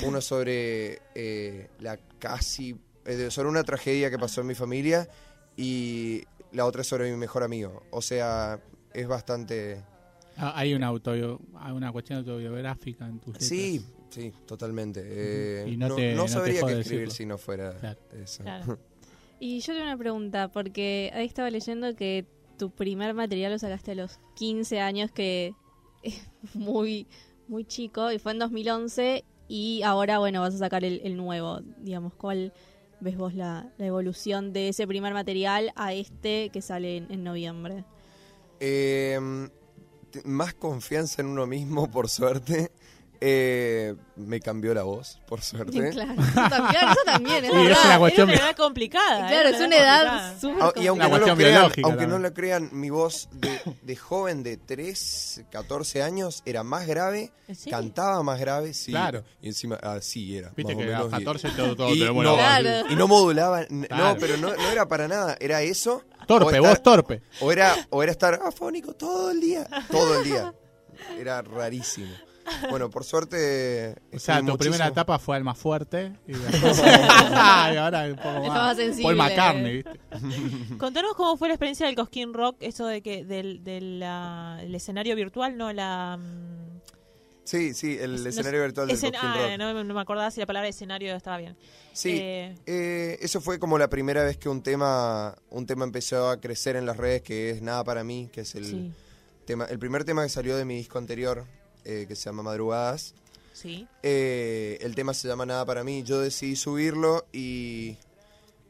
uno 0.06 0.22
sobre 0.22 1.00
eh, 1.14 1.68
la 1.80 1.98
casi 2.20 2.78
eh, 3.06 3.30
sobre 3.32 3.50
una 3.50 3.64
tragedia 3.66 4.10
que 4.10 4.18
pasó 4.18 4.40
en 4.42 4.48
mi 4.48 4.56
familia 4.56 5.10
y 5.58 6.24
la 6.54 6.66
otra 6.66 6.82
es 6.84 6.88
sobre 6.88 7.12
mi 7.12 7.18
mejor 7.18 7.44
amigo. 7.44 7.84
O 7.92 8.02
sea, 8.02 8.60
es 8.94 9.08
bastante 9.08 9.84
Ah, 10.38 10.54
Hay 10.56 10.74
una, 10.74 10.88
hay 10.88 11.72
una 11.74 11.92
cuestión 11.92 12.20
autobiográfica 12.20 13.06
en 13.08 13.20
tus 13.20 13.34
letras. 13.34 13.50
Sí, 13.50 13.86
sí, 14.10 14.32
totalmente. 14.46 15.02
Eh, 15.04 15.66
Y 15.70 15.76
no 15.76 15.90
no, 15.90 15.96
te- 15.96 16.12
no 16.14 16.18
no 16.20 16.24
te 16.28 16.30
sabría 16.32 16.62
qué 16.62 16.80
escribir 16.80 17.08
decirlo. 17.10 17.12
si 17.12 17.26
no 17.26 17.38
fuera 17.38 17.74
Claro. 17.78 18.00
eso. 18.24 18.44
Claro. 18.44 18.80
Y 19.42 19.60
yo 19.62 19.74
tengo 19.74 19.86
una 19.86 19.98
pregunta, 19.98 20.50
porque 20.50 21.12
ahí 21.14 21.26
estaba 21.26 21.50
leyendo 21.50 21.94
que 21.96 22.26
tu 22.58 22.72
primer 22.72 23.14
material 23.14 23.52
lo 23.54 23.60
sacaste 23.60 23.92
a 23.92 23.96
los 23.96 24.20
15 24.36 24.80
años, 24.82 25.12
que 25.12 25.54
muy, 26.54 27.08
muy 27.48 27.66
chico, 27.66 28.12
y 28.12 28.20
fue 28.20 28.32
en 28.34 28.40
2011, 28.40 29.24
y 29.48 29.82
ahora, 29.84 30.20
bueno, 30.20 30.42
vas 30.42 30.56
a 30.56 30.60
sacar 30.60 30.84
el, 30.84 31.18
nuevo, 31.18 31.62
digamos, 31.80 32.14
¿cuál 32.14 32.54
ves 33.00 33.18
vos 33.18 33.34
la, 33.34 33.72
evolución 33.80 34.54
de 34.54 34.70
ese 34.70 34.86
primer 34.86 35.14
material 35.14 35.72
a 35.76 35.94
este 35.94 36.50
que 36.50 36.62
sale 36.62 36.98
en, 36.98 37.12
en 37.12 37.24
noviembre? 37.24 37.84
Eh, 38.60 39.20
más 40.26 40.54
confianza 40.54 41.22
en 41.22 41.28
uno 41.28 41.48
mismo, 41.48 41.90
por 41.92 42.10
suerte. 42.10 42.72
Eh, 43.22 43.96
me 44.16 44.40
cambió 44.40 44.74
la 44.74 44.84
voz, 44.84 45.20
por 45.28 45.42
suerte. 45.42 45.90
Claro, 45.92 46.14
eso 46.14 46.50
también, 46.50 46.84
eso 46.90 47.02
también 47.06 47.46
es 47.46 47.52
Sí, 47.52 47.58
es 47.58 47.64
verdad. 47.68 47.86
una 47.86 48.00
cuestión- 48.00 48.30
Era 48.30 48.40
una 48.40 48.48
edad 48.50 48.56
complicada. 48.56 49.28
Claro, 49.28 49.50
es 49.50 49.60
una 49.62 49.76
edad 49.78 50.00
complicada. 50.00 50.40
súper 50.40 50.64
Ah, 50.64 50.72
y 50.82 50.88
aunque, 50.88 51.04
no 51.04 51.10
lo, 51.10 51.10
cuestión 51.10 51.38
crean, 51.38 51.52
biológica 51.54 51.88
aunque 51.88 52.06
no 52.08 52.12
también. 52.14 52.22
lo 52.30 52.34
crean, 52.34 52.70
mi 52.72 52.90
voz 52.90 53.28
de, 53.34 53.62
de 53.82 53.96
joven 53.98 54.44
de 54.44 54.56
3, 54.58 55.44
14 55.52 56.02
años 56.02 56.44
era 56.46 56.64
más 56.64 56.88
grave, 56.88 57.32
cantaba 57.70 58.24
más 58.24 58.40
grave, 58.40 58.74
sí. 58.74 58.92
Claro. 58.92 59.24
Y 59.42 59.48
encima, 59.48 59.76
así 59.76 60.38
era. 60.38 60.52
Viste 60.56 60.74
más 60.76 60.84
o 60.84 60.88
que 60.88 60.94
a 60.94 61.00
los 61.00 61.12
menos, 61.12 61.22
y- 61.22 61.26
14 61.26 61.50
todo, 61.58 61.76
todo 61.76 61.94
y 61.94 62.00
tenemos 62.00 62.24
no, 62.24 62.38
la 62.38 62.42
voz. 62.42 62.60
Claro. 62.62 62.88
y 62.90 62.96
no 62.96 63.08
modulaba, 63.10 63.66
Claro. 63.66 64.14
no, 64.14 64.18
pero 64.18 64.38
no, 64.38 64.48
no 64.56 64.70
era 64.72 64.88
para 64.88 65.08
nada, 65.10 65.36
era 65.42 65.62
eso. 65.62 66.04
o 66.22 66.26
Torpe, 66.26 66.56
estar- 66.56 66.62
vos 66.70 66.84
torpe. 66.84 67.22
O 67.42 67.52
era, 67.52 67.76
o 67.90 68.02
era 68.02 68.12
estar 68.14 68.36
afónico 68.46 68.94
todo 68.94 69.32
el 69.32 69.42
día, 69.42 69.68
todo 69.92 70.20
el 70.20 70.24
día. 70.24 70.54
Era 71.18 71.42
rarísimo. 71.42 72.14
Bueno, 72.70 72.90
por 72.90 73.04
suerte. 73.04 73.96
O 74.14 74.20
sea, 74.20 74.36
tu 74.40 74.42
escribí 74.52 74.58
primera 74.58 74.86
muchísimo. 74.86 74.88
etapa 74.88 75.20
fue 75.20 75.36
alma 75.38 75.56
fuerte 75.56 76.14
y, 76.28 76.34
después- 76.34 76.80
y 76.84 77.78
ahora 77.78 78.06
un 78.08 78.16
poco 78.16 78.48
más. 78.48 78.78
más. 78.78 78.98
Paul 79.02 79.16
McCartney, 79.16 79.74
¿viste? 79.84 80.00
Contanos 80.78 81.14
cómo 81.16 81.38
fue 81.38 81.48
la 81.48 81.56
experiencia 81.56 81.86
del 81.86 81.96
Cosquín 81.96 82.34
Rock, 82.34 82.58
eso 82.62 82.86
de 82.88 83.02
que 83.02 83.26
del, 83.26 83.64
del 83.64 84.00
la- 84.00 84.60
el 84.62 84.74
escenario 84.76 85.16
virtual, 85.16 85.58
no 85.58 85.72
la... 85.74 86.18
mm, 86.18 86.70
Sí, 87.44 87.74
sí, 87.74 87.98
el 88.00 88.16
es- 88.16 88.22
no 88.22 88.30
escenario 88.30 88.60
sé- 88.60 88.66
virtual 88.68 88.88
del 88.88 88.98
escen- 88.98 89.12
Cosquín 89.12 89.30
ah, 89.34 89.48
Rock. 89.50 89.58
no, 89.58 89.84
no 89.84 89.94
me 89.96 90.02
acordaba 90.02 90.30
si 90.30 90.40
la 90.40 90.46
palabra 90.46 90.70
escenario 90.70 91.16
estaba 91.16 91.38
bien. 91.40 91.58
Sí, 91.94 92.18
Eh, 92.22 92.56
eh, 92.68 93.18
eso 93.22 93.42
fue 93.42 93.58
como 93.58 93.80
la 93.80 93.90
primera 93.90 94.24
vez 94.24 94.38
que 94.38 94.50
un 94.50 94.62
tema, 94.62 95.36
un 95.50 95.66
tema 95.66 95.84
empezó 95.84 96.30
a 96.30 96.40
crecer 96.40 96.76
en 96.76 96.86
las 96.86 96.96
redes, 96.98 97.24
que 97.24 97.50
es 97.50 97.62
Nada 97.64 97.84
para 97.84 98.04
mí, 98.04 98.30
que 98.32 98.42
es 98.42 98.54
el 98.54 98.66
sí, 98.66 98.92
tema, 99.46 99.66
el 99.66 99.80
primer 99.80 100.04
tema 100.04 100.22
que 100.22 100.30
salió 100.30 100.56
de 100.58 100.64
mi 100.66 100.76
disco 100.76 101.00
anterior, 101.00 101.46
eh, 101.90 102.06
que 102.08 102.16
se 102.16 102.26
llama 102.26 102.44
Madrugadas. 102.44 103.14
sí. 103.54 103.88
Eh, 104.04 104.78
el 104.82 104.96
tema 104.96 105.14
se 105.14 105.28
llama 105.28 105.46
Nada 105.46 105.66
para 105.66 105.84
mí. 105.84 106.04
Yo 106.04 106.20
decidí 106.22 106.56
subirlo 106.56 107.26
y, 107.34 107.98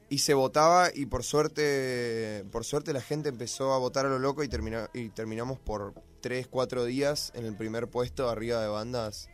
y 0.10 0.18
se 0.20 0.34
votaba 0.34 0.90
y 0.94 1.06
por 1.06 1.24
suerte, 1.24 2.44
por 2.52 2.64
suerte 2.66 2.94
la 2.94 3.02
gente 3.02 3.30
empezó 3.30 3.74
a 3.74 3.78
votar 3.78 4.06
a 4.06 4.10
lo 4.10 4.20
loco 4.20 4.44
y, 4.44 4.48
termina- 4.48 4.90
y 4.94 5.10
terminamos 5.10 5.60
por 5.60 5.94
3, 6.22 6.48
4 6.48 6.86
días 6.86 7.32
en 7.36 7.46
el 7.46 7.56
primer 7.56 7.88
puesto 7.88 8.30
arriba 8.30 8.62
de 8.62 8.68
bandas 8.68 9.30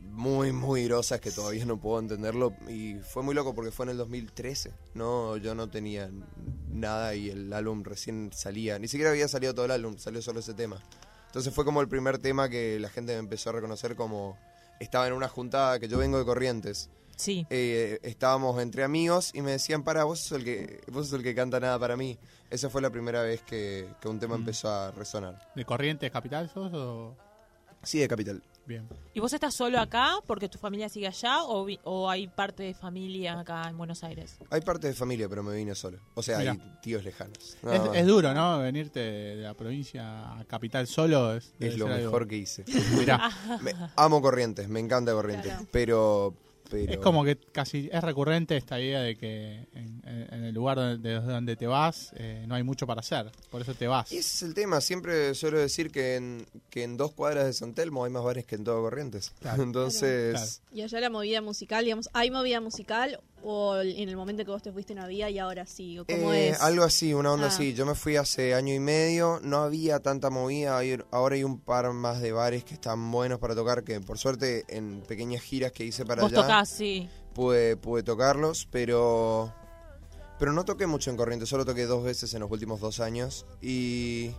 muy, 0.00 0.52
muy 0.52 0.84
grosas 0.84 1.20
que 1.20 1.32
todavía 1.32 1.64
no 1.64 1.80
puedo 1.80 1.98
entenderlo. 1.98 2.52
Y 2.68 2.96
fue 3.00 3.22
muy 3.24 3.34
loco 3.34 3.52
porque 3.54 3.72
fue 3.72 3.84
en 3.86 3.90
el 3.90 3.96
2013. 3.96 4.72
No, 4.94 5.36
yo 5.38 5.54
no 5.56 5.68
tenía 5.68 6.08
nada 6.70 7.14
y 7.16 7.30
el 7.30 7.52
álbum 7.52 7.82
recién 7.82 8.30
salía. 8.32 8.78
Ni 8.78 8.86
siquiera 8.86 9.10
había 9.10 9.26
salido 9.26 9.54
todo 9.54 9.64
el 9.64 9.72
álbum, 9.72 9.98
salió 9.98 10.22
solo 10.22 10.38
ese 10.40 10.54
tema. 10.54 10.80
Entonces 11.28 11.54
fue 11.54 11.64
como 11.64 11.80
el 11.80 11.88
primer 11.88 12.18
tema 12.18 12.48
que 12.48 12.78
la 12.80 12.88
gente 12.90 13.12
me 13.12 13.18
empezó 13.20 13.50
a 13.50 13.52
reconocer 13.54 13.94
como 13.96 14.36
estaba 14.80 15.06
en 15.06 15.12
una 15.12 15.28
juntada 15.28 15.78
que 15.78 15.88
yo 15.88 15.98
vengo 15.98 16.18
de 16.18 16.24
Corrientes. 16.24 16.90
Sí, 17.16 17.46
Eh, 17.50 17.98
estábamos 18.02 18.60
entre 18.62 18.84
amigos 18.84 19.32
y 19.34 19.42
me 19.42 19.50
decían, 19.50 19.82
para, 19.82 20.04
vos 20.04 20.20
sos 20.20 20.38
el 20.38 20.44
que, 20.44 20.80
vos 20.92 21.06
sos 21.08 21.18
el 21.18 21.24
que 21.24 21.34
canta 21.34 21.58
nada 21.58 21.76
para 21.78 21.96
mí. 21.96 22.16
Esa 22.48 22.70
fue 22.70 22.80
la 22.80 22.90
primera 22.90 23.22
vez 23.22 23.42
que, 23.42 23.88
que 24.00 24.08
un 24.08 24.20
tema 24.20 24.36
Mm. 24.36 24.40
empezó 24.40 24.70
a 24.70 24.90
resonar. 24.92 25.50
¿De 25.56 25.64
Corrientes 25.64 26.10
Capital 26.12 26.48
sos 26.48 26.72
o...? 26.72 27.16
Sí, 27.82 27.98
de 27.98 28.06
Capital. 28.08 28.42
Bien. 28.68 28.86
¿Y 29.14 29.20
vos 29.20 29.32
estás 29.32 29.54
solo 29.54 29.80
acá 29.80 30.16
porque 30.26 30.46
tu 30.48 30.58
familia 30.58 30.90
sigue 30.90 31.06
allá 31.06 31.42
o, 31.42 31.64
vi- 31.64 31.80
o 31.84 32.08
hay 32.10 32.28
parte 32.28 32.62
de 32.64 32.74
familia 32.74 33.40
acá 33.40 33.66
en 33.68 33.78
Buenos 33.78 34.04
Aires? 34.04 34.36
Hay 34.50 34.60
parte 34.60 34.86
de 34.88 34.92
familia, 34.92 35.26
pero 35.26 35.42
me 35.42 35.56
vine 35.56 35.74
solo. 35.74 35.98
O 36.14 36.22
sea, 36.22 36.38
Mirá. 36.38 36.52
hay 36.52 36.60
tíos 36.82 37.02
lejanos. 37.02 37.56
No, 37.62 37.72
Es, 37.72 38.00
es 38.00 38.06
duro, 38.06 38.34
¿no? 38.34 38.58
Venirte 38.58 39.00
de 39.00 39.36
la 39.36 39.54
provincia 39.54 40.38
a 40.38 40.44
Capital 40.44 40.86
solo 40.86 41.34
es, 41.34 41.54
debe 41.58 41.72
es 41.72 41.78
lo 41.78 41.86
ser 41.86 41.94
algo- 41.94 42.04
mejor 42.04 42.28
que 42.28 42.36
hice. 42.36 42.64
Mirá, 42.98 43.30
Me- 43.62 43.74
amo 43.96 44.20
Corrientes, 44.20 44.68
me 44.68 44.80
encanta 44.80 45.12
Corrientes. 45.12 45.50
Claro. 45.50 45.66
Pero, 45.72 46.34
pero... 46.70 46.92
es 46.92 46.98
como 46.98 47.24
que 47.24 47.36
casi 47.36 47.88
es 47.92 48.02
recurrente 48.02 48.56
esta 48.56 48.80
idea 48.80 49.00
de 49.00 49.16
que 49.16 49.68
en, 49.74 50.44
el 50.44 50.54
lugar 50.54 50.76
donde, 50.76 51.08
de 51.08 51.20
donde 51.20 51.56
te 51.56 51.66
vas 51.66 52.12
eh, 52.16 52.44
no 52.46 52.54
hay 52.54 52.62
mucho 52.62 52.86
para 52.86 53.00
hacer, 53.00 53.30
por 53.50 53.60
eso 53.60 53.74
te 53.74 53.86
vas. 53.86 54.10
Y 54.12 54.18
ese 54.18 54.36
es 54.36 54.42
el 54.42 54.54
tema, 54.54 54.80
siempre 54.80 55.34
suelo 55.34 55.58
decir 55.58 55.90
que 55.90 56.16
en, 56.16 56.46
que 56.70 56.84
en 56.84 56.96
dos 56.96 57.12
cuadras 57.12 57.46
de 57.46 57.52
San 57.52 57.74
Telmo 57.74 58.04
hay 58.04 58.10
más 58.10 58.22
bares 58.22 58.44
que 58.44 58.54
en 58.54 58.64
todo 58.64 58.80
Corrientes. 58.82 59.32
Claro. 59.40 59.62
Entonces, 59.68 60.32
Claro. 60.32 60.76
Y 60.78 60.82
allá 60.82 61.00
la 61.00 61.10
movida 61.10 61.40
musical, 61.40 61.84
digamos, 61.84 62.08
¿hay 62.12 62.30
movida 62.30 62.60
musical 62.60 63.20
o 63.42 63.76
en 63.80 64.08
el 64.08 64.16
momento 64.16 64.44
que 64.44 64.50
vos 64.50 64.62
te 64.62 64.72
fuiste 64.72 64.94
no 64.94 65.02
había 65.02 65.30
y 65.30 65.38
ahora 65.38 65.64
sí? 65.66 65.98
¿O 65.98 66.04
¿Cómo 66.06 66.32
eh, 66.32 66.50
es? 66.50 66.60
algo 66.60 66.82
así, 66.84 67.14
una 67.14 67.32
onda 67.32 67.46
Ah. 67.46 67.48
así. 67.48 67.72
Yo 67.74 67.86
me 67.86 67.94
fui 67.94 68.16
hace 68.16 68.54
año 68.54 68.74
y 68.74 68.80
medio, 68.80 69.38
no 69.42 69.58
había 69.58 70.00
tanta 70.00 70.28
movida, 70.30 70.80
ahora 71.10 71.36
hay 71.36 71.44
un 71.44 71.60
par 71.60 71.92
más 71.92 72.20
de 72.20 72.32
bares 72.32 72.64
que 72.64 72.74
están 72.74 73.10
buenos 73.10 73.38
para 73.38 73.54
tocar, 73.54 73.84
que 73.84 74.00
por 74.00 74.18
suerte 74.18 74.64
en 74.68 75.02
pequeñas 75.02 75.42
giras 75.42 75.72
que 75.72 75.84
hice 75.84 76.04
para 76.04 76.22
Vos 76.22 76.32
allá 76.32 76.42
tocás, 76.42 76.68
sí. 76.68 77.08
pude, 77.34 77.76
pude 77.76 78.02
tocarlos, 78.02 78.66
pero 78.70 79.52
pero 80.38 80.52
no 80.52 80.64
toqué 80.64 80.86
mucho 80.86 81.10
en 81.10 81.16
Corrientes, 81.16 81.48
solo 81.48 81.64
toqué 81.64 81.84
dos 81.86 82.04
veces 82.04 82.32
en 82.34 82.40
los 82.40 82.50
últimos 82.50 82.80
dos 82.80 83.00
años 83.00 83.44
y 83.60 84.30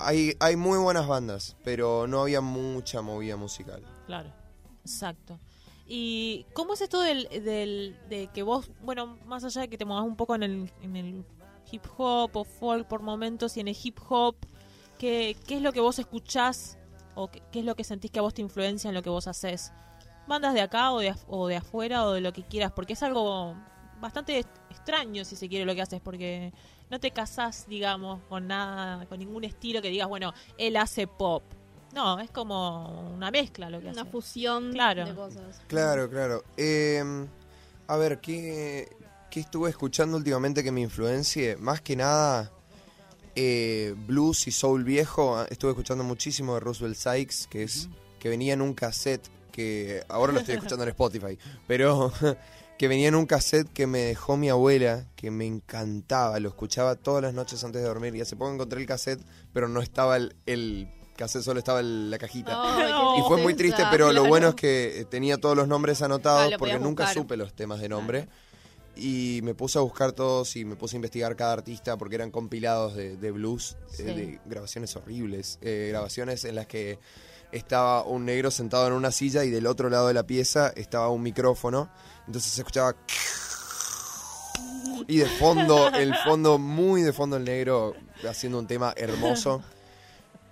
hay, 0.00 0.34
hay 0.40 0.56
muy 0.56 0.78
buenas 0.78 1.06
bandas, 1.06 1.56
pero 1.64 2.06
no 2.06 2.22
había 2.22 2.40
mucha 2.40 3.00
movida 3.02 3.36
musical. 3.36 3.82
Claro, 4.06 4.32
exacto. 4.84 5.38
¿Y 5.88 6.44
cómo 6.52 6.74
es 6.74 6.82
esto 6.82 7.00
del, 7.00 7.28
del, 7.30 7.98
de 8.10 8.28
que 8.28 8.42
vos, 8.42 8.70
bueno, 8.82 9.18
más 9.24 9.42
allá 9.44 9.62
de 9.62 9.68
que 9.68 9.78
te 9.78 9.86
muevas 9.86 10.04
un 10.04 10.16
poco 10.16 10.34
en 10.34 10.42
el, 10.42 10.72
en 10.82 10.96
el 10.96 11.24
hip 11.72 11.82
hop 11.96 12.36
o 12.36 12.44
folk 12.44 12.86
por 12.86 13.00
momentos 13.00 13.56
y 13.56 13.60
en 13.60 13.68
el 13.68 13.76
hip 13.82 13.98
hop, 14.06 14.36
¿qué, 14.98 15.34
qué 15.46 15.56
es 15.56 15.62
lo 15.62 15.72
que 15.72 15.80
vos 15.80 15.98
escuchás 15.98 16.78
o 17.14 17.28
qué, 17.28 17.42
qué 17.50 17.60
es 17.60 17.64
lo 17.64 17.74
que 17.74 17.84
sentís 17.84 18.10
que 18.10 18.18
a 18.18 18.22
vos 18.22 18.34
te 18.34 18.42
influencia 18.42 18.88
en 18.88 18.94
lo 18.94 19.02
que 19.02 19.08
vos 19.08 19.26
haces? 19.26 19.72
¿Bandas 20.26 20.52
de 20.52 20.60
acá 20.60 20.92
o 20.92 20.98
de, 20.98 21.14
o 21.26 21.48
de 21.48 21.56
afuera 21.56 22.04
o 22.04 22.12
de 22.12 22.20
lo 22.20 22.34
que 22.34 22.42
quieras? 22.42 22.70
Porque 22.72 22.92
es 22.92 23.02
algo 23.02 23.56
bastante 23.98 24.44
extraño 24.70 25.24
si 25.24 25.36
se 25.36 25.48
quiere 25.48 25.64
lo 25.64 25.74
que 25.74 25.82
haces 25.82 26.02
porque 26.02 26.52
no 26.90 27.00
te 27.00 27.10
casás, 27.10 27.66
digamos, 27.66 28.20
con 28.28 28.46
nada, 28.46 29.06
con 29.06 29.18
ningún 29.18 29.44
estilo 29.44 29.80
que 29.82 29.88
digas, 29.88 30.08
bueno, 30.08 30.34
él 30.58 30.76
hace 30.76 31.06
pop. 31.06 31.42
No, 31.98 32.20
es 32.20 32.30
como 32.30 33.10
una 33.16 33.30
mezcla 33.32 33.68
lo 33.70 33.80
que 33.80 33.88
Una 33.88 34.02
hace. 34.02 34.10
fusión 34.10 34.70
Claro. 34.72 35.04
de 35.04 35.14
cosas. 35.14 35.60
Claro, 35.66 36.08
claro. 36.08 36.44
Eh, 36.56 37.02
a 37.88 37.96
ver, 37.96 38.20
¿qué, 38.20 38.88
¿qué 39.30 39.40
estuve 39.40 39.68
escuchando 39.70 40.16
últimamente 40.16 40.62
que 40.62 40.70
me 40.70 40.80
influencie? 40.80 41.56
Más 41.56 41.80
que 41.80 41.96
nada, 41.96 42.52
eh, 43.34 43.94
blues 44.06 44.46
y 44.46 44.52
soul 44.52 44.84
viejo. 44.84 45.36
Ah, 45.36 45.46
Estuve 45.50 45.72
escuchando 45.72 46.04
muchísimo 46.04 46.54
de 46.54 46.60
Roosevelt 46.60 46.94
Sykes, 46.96 47.48
que 47.50 47.64
es 47.64 47.88
que 48.20 48.28
venía 48.28 48.52
en 48.54 48.62
un 48.62 48.74
cassette 48.74 49.28
que 49.50 50.04
ahora 50.08 50.32
lo 50.32 50.38
estoy 50.38 50.54
escuchando 50.54 50.84
en 50.84 50.90
Spotify, 50.90 51.36
pero 51.66 52.12
que 52.78 52.86
venía 52.86 53.08
en 53.08 53.16
un 53.16 53.26
cassette 53.26 53.68
que 53.72 53.88
me 53.88 53.98
dejó 54.02 54.36
mi 54.36 54.48
abuela, 54.50 55.04
que 55.16 55.32
me 55.32 55.46
encantaba, 55.46 56.38
lo 56.38 56.48
escuchaba 56.48 56.94
todas 56.94 57.22
las 57.24 57.34
noches 57.34 57.64
antes 57.64 57.82
de 57.82 57.88
dormir 57.88 58.14
y 58.14 58.20
hace 58.20 58.36
poco 58.36 58.52
encontré 58.52 58.80
el 58.80 58.86
cassette, 58.86 59.20
pero 59.52 59.68
no 59.68 59.80
estaba 59.80 60.16
el, 60.16 60.36
el 60.46 60.88
cassette, 61.18 61.42
solo 61.42 61.58
estaba 61.58 61.80
el- 61.80 62.10
la 62.10 62.16
cajita. 62.18 63.14
Y 63.18 63.22
fue 63.28 63.36
muy 63.42 63.52
triste, 63.54 63.82
pero 63.90 64.12
lo 64.12 64.24
bueno 64.24 64.48
es 64.48 64.54
que 64.54 65.00
eh, 65.00 65.04
tenía 65.04 65.36
todos 65.36 65.56
los 65.56 65.68
nombres 65.68 66.00
anotados 66.00 66.40
Ah, 66.40 66.50
lo 66.52 66.58
porque 66.58 66.72
podías 66.74 66.80
nunca 66.80 67.02
buscar. 67.04 67.22
supe 67.22 67.36
los 67.36 67.52
temas 67.54 67.80
de 67.80 67.88
nombre. 67.90 68.28
Y 68.96 69.40
me 69.44 69.54
puse 69.54 69.78
a 69.78 69.82
buscar 69.82 70.10
todos 70.12 70.56
y 70.56 70.64
me 70.64 70.74
puse 70.74 70.96
a 70.96 70.98
investigar 70.98 71.36
cada 71.36 71.52
artista 71.52 71.96
porque 71.96 72.14
eran 72.16 72.30
compilados 72.32 72.96
de, 72.96 73.16
de 73.16 73.30
blues, 73.30 73.76
eh, 73.92 73.94
Sí. 73.96 74.02
de 74.04 74.40
grabaciones 74.46 74.96
horribles, 74.96 75.58
eh, 75.62 75.88
grabaciones 75.90 76.44
en 76.44 76.54
las 76.56 76.66
que 76.66 76.98
estaba 77.52 78.02
un 78.02 78.24
negro 78.24 78.50
sentado 78.50 78.86
en 78.88 78.92
una 78.94 79.10
silla 79.12 79.44
y 79.44 79.50
del 79.50 79.66
otro 79.66 79.88
lado 79.88 80.08
de 80.08 80.14
la 80.14 80.24
pieza 80.24 80.72
estaba 80.74 81.10
un 81.10 81.22
micrófono. 81.22 81.88
Entonces 82.26 82.52
se 82.52 82.60
escuchaba... 82.62 82.94
Y 85.06 85.18
de 85.18 85.26
fondo, 85.26 85.88
el 85.94 86.14
fondo, 86.16 86.58
muy 86.58 87.02
de 87.02 87.12
fondo 87.12 87.36
el 87.36 87.44
negro 87.44 87.94
haciendo 88.28 88.58
un 88.58 88.66
tema 88.66 88.92
hermoso. 88.96 89.62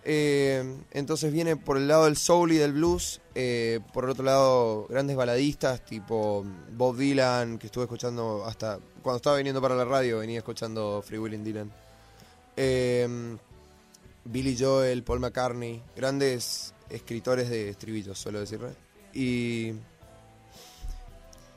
Eh, 0.09 0.63
entonces 0.93 1.33
viene 1.33 1.57
por 1.57 1.77
el 1.77 1.89
lado 1.89 2.05
del 2.05 2.17
soul 2.17 2.53
y 2.53 2.57
del 2.57 2.73
blues, 2.73 3.21
eh, 3.35 3.81
por 3.93 4.05
el 4.05 4.11
otro 4.11 4.25
lado 4.25 4.87
grandes 4.89 5.17
baladistas 5.17 5.85
tipo 5.85 6.47
Bob 6.77 6.97
Dylan, 6.97 7.59
que 7.59 7.67
estuve 7.67 7.85
escuchando 7.85 8.45
hasta 8.47 8.79
cuando 9.03 9.17
estaba 9.17 9.37
viniendo 9.37 9.61
para 9.61 9.75
la 9.75 9.85
radio, 9.85 10.21
venía 10.21 10.39
escuchando 10.39 11.03
Free 11.03 11.19
Willing 11.19 11.43
Dylan. 11.43 11.73
Eh, 12.57 13.37
Billy 14.25 14.57
Joel, 14.57 15.03
Paul 15.03 15.21
McCartney, 15.21 15.83
grandes 15.97 16.73
escritores 16.89 17.49
de 17.51 17.71
estribillos, 17.71 18.17
suelo 18.17 18.39
decirle. 18.39 18.71
Y, 19.13 19.73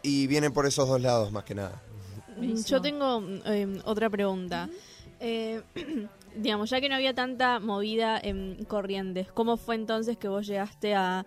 y 0.02 0.26
vienen 0.26 0.54
por 0.54 0.66
esos 0.66 0.88
dos 0.88 1.02
lados 1.02 1.32
más 1.32 1.44
que 1.44 1.54
nada. 1.54 1.82
Yo 2.66 2.82
tengo 2.82 3.22
eh, 3.46 3.80
otra 3.86 4.10
pregunta. 4.10 4.70
Eh, 5.20 5.62
digamos, 6.36 6.70
ya 6.70 6.82
que 6.82 6.90
no 6.90 6.96
había 6.96 7.14
tanta 7.14 7.60
movida 7.60 8.20
en 8.22 8.64
Corrientes, 8.66 9.32
¿cómo 9.32 9.58
fue 9.58 9.76
entonces 9.76 10.18
que 10.18 10.28
vos 10.28 10.48
llegaste 10.48 10.96
a, 10.96 11.26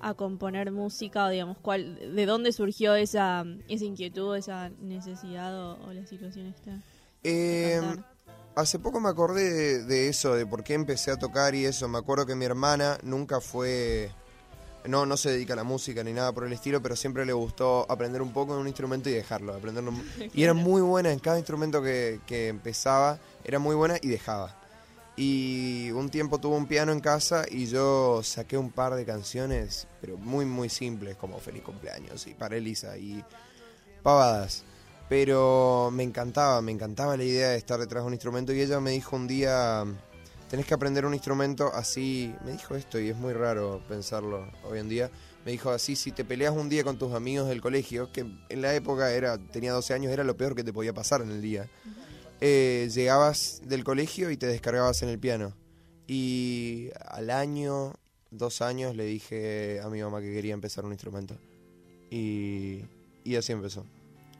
a 0.00 0.14
componer 0.14 0.70
música? 0.72 1.26
O 1.26 1.28
digamos, 1.28 1.58
¿cuál, 1.58 2.14
¿de 2.14 2.26
dónde 2.26 2.52
surgió 2.52 2.94
esa, 2.94 3.44
esa 3.68 3.84
inquietud, 3.84 4.36
esa 4.36 4.70
necesidad 4.80 5.56
o, 5.58 5.78
o 5.86 5.92
la 5.92 6.06
situación 6.06 6.46
esta? 6.46 6.78
Eh? 7.22 7.80
Hace 8.56 8.78
poco 8.78 9.00
me 9.00 9.08
acordé 9.08 9.50
de, 9.50 9.84
de 9.84 10.08
eso, 10.08 10.34
de 10.34 10.44
por 10.44 10.64
qué 10.64 10.74
empecé 10.74 11.10
a 11.10 11.16
tocar 11.16 11.54
y 11.54 11.64
eso. 11.64 11.88
Me 11.88 11.98
acuerdo 11.98 12.26
que 12.26 12.34
mi 12.34 12.44
hermana 12.44 12.98
nunca 13.02 13.40
fue... 13.40 14.10
No, 14.86 15.04
no 15.04 15.16
se 15.16 15.30
dedica 15.30 15.52
a 15.52 15.56
la 15.56 15.64
música 15.64 16.02
ni 16.02 16.12
nada 16.12 16.32
por 16.32 16.44
el 16.44 16.52
estilo, 16.52 16.80
pero 16.80 16.96
siempre 16.96 17.26
le 17.26 17.32
gustó 17.32 17.86
aprender 17.90 18.22
un 18.22 18.32
poco 18.32 18.54
de 18.54 18.60
un 18.60 18.66
instrumento 18.66 19.10
y 19.10 19.12
dejarlo. 19.12 19.54
Aprenderlo. 19.54 19.92
Y 20.34 20.42
era 20.42 20.54
muy 20.54 20.80
buena 20.80 21.12
en 21.12 21.18
cada 21.18 21.38
instrumento 21.38 21.82
que, 21.82 22.20
que 22.26 22.48
empezaba, 22.48 23.18
era 23.44 23.58
muy 23.58 23.74
buena 23.74 23.96
y 24.00 24.08
dejaba. 24.08 24.56
Y 25.16 25.90
un 25.90 26.08
tiempo 26.08 26.38
tuvo 26.38 26.56
un 26.56 26.66
piano 26.66 26.92
en 26.92 27.00
casa 27.00 27.44
y 27.50 27.66
yo 27.66 28.22
saqué 28.22 28.56
un 28.56 28.70
par 28.70 28.94
de 28.94 29.04
canciones, 29.04 29.86
pero 30.00 30.16
muy, 30.16 30.46
muy 30.46 30.70
simples, 30.70 31.16
como 31.16 31.38
Feliz 31.38 31.62
Cumpleaños 31.62 32.26
y 32.26 32.32
para 32.32 32.56
Elisa 32.56 32.96
y 32.96 33.22
pavadas. 34.02 34.64
Pero 35.10 35.90
me 35.92 36.04
encantaba, 36.04 36.62
me 36.62 36.72
encantaba 36.72 37.16
la 37.16 37.24
idea 37.24 37.50
de 37.50 37.56
estar 37.56 37.78
detrás 37.78 38.02
de 38.02 38.06
un 38.06 38.14
instrumento 38.14 38.52
y 38.52 38.60
ella 38.60 38.80
me 38.80 38.92
dijo 38.92 39.16
un 39.16 39.26
día, 39.26 39.84
tenés 40.50 40.66
que 40.66 40.74
aprender 40.74 41.06
un 41.06 41.14
instrumento 41.14 41.72
así, 41.72 42.34
me 42.44 42.50
dijo 42.50 42.74
esto 42.74 42.98
y 42.98 43.08
es 43.08 43.16
muy 43.16 43.32
raro 43.32 43.80
pensarlo 43.88 44.50
hoy 44.64 44.80
en 44.80 44.88
día, 44.88 45.10
me 45.44 45.52
dijo 45.52 45.70
así, 45.70 45.94
si 45.94 46.10
te 46.10 46.24
peleas 46.24 46.54
un 46.54 46.68
día 46.68 46.82
con 46.82 46.98
tus 46.98 47.14
amigos 47.14 47.48
del 47.48 47.60
colegio, 47.60 48.10
que 48.12 48.26
en 48.48 48.60
la 48.60 48.74
época 48.74 49.12
era 49.12 49.38
tenía 49.38 49.72
12 49.72 49.94
años, 49.94 50.12
era 50.12 50.24
lo 50.24 50.36
peor 50.36 50.56
que 50.56 50.64
te 50.64 50.72
podía 50.72 50.92
pasar 50.92 51.22
en 51.22 51.30
el 51.30 51.40
día, 51.40 51.70
eh, 52.40 52.90
llegabas 52.92 53.62
del 53.64 53.84
colegio 53.84 54.30
y 54.30 54.36
te 54.36 54.46
descargabas 54.46 55.02
en 55.02 55.10
el 55.10 55.20
piano. 55.20 55.54
Y 56.08 56.88
al 57.06 57.30
año, 57.30 57.92
dos 58.32 58.62
años, 58.62 58.96
le 58.96 59.04
dije 59.04 59.80
a 59.80 59.88
mi 59.88 60.02
mamá 60.02 60.20
que 60.20 60.32
quería 60.32 60.54
empezar 60.54 60.84
un 60.84 60.90
instrumento. 60.90 61.36
Y, 62.10 62.82
y 63.22 63.36
así 63.36 63.52
empezó. 63.52 63.86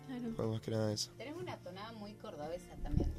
Claro. 0.06 0.32
Fue 0.34 0.46
más 0.48 0.60
que 0.60 0.72
nada 0.72 0.92
eso. 0.92 1.12
Tenés 1.16 1.36
una 1.36 1.56
tonada 1.58 1.92
muy 1.92 2.14
cordobesa 2.14 2.74
también. 2.82 3.12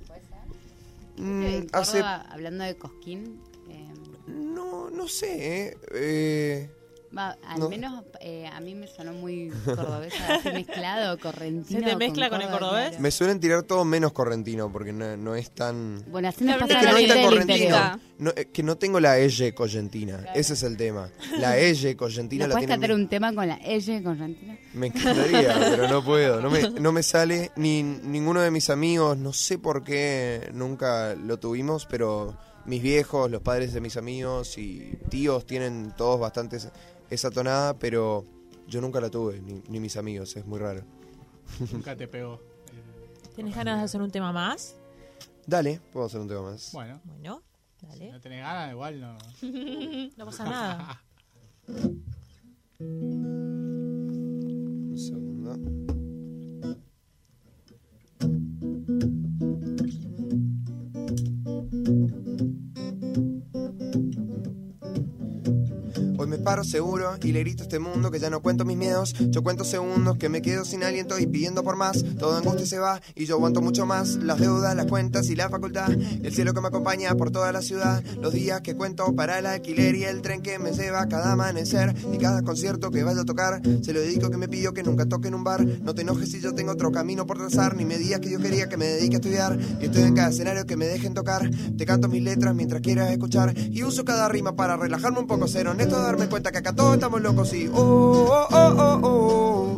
Mm, 1.17 1.43
en 1.43 1.67
hace 1.74 2.02
hablando 2.02 2.63
de 2.63 2.78
Cosquín, 2.78 3.41
eh, 3.69 3.93
No, 4.28 4.89
no 4.89 5.08
sé, 5.08 5.78
¿eh? 5.93 6.71
Va, 7.17 7.38
al 7.45 7.60
No. 7.60 7.69
menos 7.69 8.04
eh, 8.21 8.47
a 8.47 8.62
mí 8.62 8.74
me 8.74 8.88
sonó 8.88 9.12
muy 9.12 9.52
cordobesa, 9.65 10.36
así 10.36 10.50
mezclado, 10.54 11.19
correntino. 11.19 11.80
¿Se 11.82 11.86
te 11.86 11.95
mezcla 11.97 12.30
con 12.30 12.41
el 12.41 12.50
cordobés? 12.50 12.89
claro. 12.89 13.02
me 13.02 13.12
suelen 13.12 13.39
tirar 13.39 13.63
todo 13.63 13.84
menos 13.84 14.13
correntino, 14.13 14.71
porque 14.71 14.93
no, 14.93 15.17
no 15.17 15.36
es 15.36 15.52
tan... 15.52 16.04
Bueno, 16.10 16.30
así 16.30 16.45
nos 16.45 16.58
pasa 16.58 16.82
la 16.82 16.91
no, 16.91 16.97
gente 16.97 17.08
no, 17.15 17.21
del 17.21 17.36
no, 17.36 17.41
interior. 17.41 17.71
no, 17.80 18.00
No, 18.19 18.32
eh, 18.36 18.45
que 18.54 18.63
no 18.63 18.78
tengo 18.78 19.00
la 19.02 19.17
Elle 19.17 19.54
correntina, 19.54 20.26
ese 20.34 20.54
es 20.54 20.63
el 20.63 20.78
tema. 20.78 21.10
La 21.38 21.58
Elle 21.60 21.97
correntina 21.97 22.45
¿Nos 22.45 22.50
la 22.50 22.56
puedes 22.56 22.67
tiene... 22.67 22.82
cantar 22.82 22.95
un 22.95 23.08
tema 23.10 23.34
con 23.34 23.47
la 23.47 23.56
L 23.58 24.04
correntina? 24.04 24.58
Me 24.74 24.88
encantaría, 24.88 25.54
pero 25.60 25.88
no 25.89 26.04
puedo. 26.06 26.39
No 26.39 26.50
me, 26.50 26.69
no 26.69 26.91
me 26.93 27.04
sale 27.04 27.52
ni 27.58 27.84
ninguno 27.84 28.39
de 28.41 28.52
mis 28.52 28.69
amigos. 28.69 29.17
No 29.17 29.34
sé 29.34 29.58
por 29.58 29.84
qué 29.84 30.50
nunca 30.54 31.13
lo 31.15 31.39
tuvimos, 31.39 31.86
pero 31.88 32.38
mis 32.63 32.82
viejos, 32.84 33.32
los 33.32 33.41
padres 33.41 33.74
de 33.74 33.82
mis 33.82 33.97
amigos 33.97 34.56
y 34.60 34.91
tíos 35.10 35.47
tienen 35.47 35.93
todos 35.97 36.19
bastante 36.19 36.60
esa- 37.12 37.30
tonada, 37.30 37.78
pero 37.78 38.26
yo 38.67 38.82
nunca 38.82 39.00
la 39.00 39.10
tuve, 39.12 39.39
ni, 39.41 39.62
ni 39.69 39.80
mis 39.80 39.95
amigos. 39.97 40.36
Es 40.36 40.45
muy 40.45 40.58
raro. 40.60 40.82
Nunca 41.71 41.95
te 41.95 42.08
pegó. 42.08 42.41
¿Tienes 43.36 43.56
ganas 43.56 43.78
de 43.80 43.86
hacer 43.86 44.02
un 44.02 44.10
tema 44.12 44.32
más? 44.32 44.76
Dale, 45.45 45.80
puedo 45.93 46.06
hacer 46.08 46.19
un 46.21 46.28
tema 46.28 46.41
más. 46.41 46.71
Bueno, 46.74 47.00
Bueno, 47.06 47.41
si 47.80 47.86
dale. 47.88 48.12
no 48.12 48.19
tenés 48.21 48.41
ganas, 48.41 48.71
igual 48.71 49.00
no. 49.02 49.17
No 50.17 50.26
pasa 50.26 50.43
nada. 50.45 51.04
paro 66.41 66.63
seguro 66.63 67.17
y 67.23 67.32
le 67.32 67.41
grito 67.41 67.63
a 67.63 67.65
este 67.65 67.80
mundo 67.80 68.12
que 68.12 68.19
ya 68.19 68.30
no 68.30 68.41
cuento 68.41 68.65
mis 68.65 68.77
miedos. 68.77 69.13
Yo 69.30 69.43
cuento 69.43 69.63
segundos 69.63 70.17
que 70.17 70.30
me 70.30 70.41
quedo 70.41 70.65
sin 70.65 70.84
aliento 70.84 71.19
y 71.19 71.27
pidiendo 71.27 71.63
por 71.63 71.75
más. 71.75 72.04
Toda 72.17 72.39
angustia 72.39 72.65
se 72.65 72.80
va 72.80 73.01
y 73.15 73.25
yo 73.25 73.36
aguanto 73.36 73.62
mucho 73.62 73.86
más. 73.86 74.15
Las 74.15 74.39
deudas, 74.39 74.75
las 74.75 74.88
cuentas 74.88 75.30
y 75.30 75.36
la 75.36 75.49
facultad. 75.49 75.91
El 75.91 76.34
cielo 76.34 76.54
que 76.54 76.62
me 76.62 76.67
acompaña 76.67 77.13
por 77.15 77.32
toda 77.32 77.51
la 77.51 77.62
ciudad. 77.62 78.04
Los 78.21 78.34
días 78.34 78.62
que 78.62 78.75
cuento 78.75 79.15
para 79.15 79.39
el 79.39 79.45
alquiler 79.45 79.95
y 79.95 80.04
el 80.04 80.21
tren 80.21 80.41
que 80.41 80.60
me 80.60 80.71
lleva 80.71 81.08
cada 81.08 81.34
amanecer. 81.34 81.95
Y 82.12 82.17
cada 82.17 82.41
concierto 82.41 82.91
que 82.91 83.04
vaya 83.04 83.21
a 83.21 83.25
tocar. 83.25 83.62
Se 83.82 83.93
lo 83.93 83.99
dedico 83.99 84.30
que 84.30 84.38
me 84.38 84.47
pidió 84.47 84.73
que 84.73 84.84
nunca 84.84 85.06
toque 85.06 85.27
en 85.27 85.36
un 85.36 85.43
bar. 85.43 85.63
No 85.65 85.93
te 85.93 86.01
enojes 86.01 86.32
si 86.32 86.41
yo 86.41 86.54
tengo 86.54 86.71
otro 86.71 86.91
camino 86.91 87.25
por 87.25 87.38
trazar. 87.38 87.75
Ni 87.75 87.86
me 87.86 87.97
digas 87.97 88.19
que 88.19 88.32
yo 88.32 88.39
quería 88.39 88.67
que 88.67 88.77
me 88.77 88.86
dedique 88.86 89.15
a 89.15 89.19
estudiar. 89.19 89.60
Y 89.80 89.86
estoy 89.86 90.04
en 90.04 90.15
cada 90.15 90.30
escenario 90.30 90.65
que 90.65 90.77
me 90.77 90.86
dejen 90.86 91.13
tocar. 91.13 91.49
Te 91.77 91.86
canto 91.86 92.08
mis 92.08 92.23
letras 92.23 92.56
mientras 92.56 92.82
quieras 92.82 93.12
escuchar. 93.12 93.54
Y 93.58 93.84
uso 93.84 94.04
cada 94.06 94.27
rima 94.27 94.56
para 94.56 94.77
relajarme 94.77 95.19
un 95.19 95.27
poco. 95.27 95.47
Ser 95.47 95.67
honesto, 95.67 96.01
darme 96.01 96.27
cuenta 96.32 96.52
que 96.52 96.58
acá 96.60 96.74
todos 96.74 96.96
estamos 96.96 97.22
locos. 97.22 97.54
Y 97.54 97.67
oh, 97.67 97.76
oh, 97.76 98.48
oh, 98.52 98.74
oh, 98.80 99.00
oh. 99.04 99.78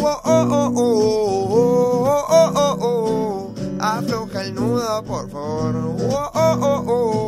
Oh, 0.00 0.20
oh, 0.24 0.46
oh, 0.50 0.72
oh, 0.76 2.06
oh, 2.06 2.26
oh, 2.30 2.52
oh, 2.54 2.76
oh. 2.80 3.54
Afloja 3.80 4.42
el 4.44 4.54
nudo, 4.54 5.02
por 5.04 5.28
favor. 5.28 5.74
Oh, 5.76 6.30
oh, 6.34 6.58
oh, 6.62 6.84
oh, 6.86 7.27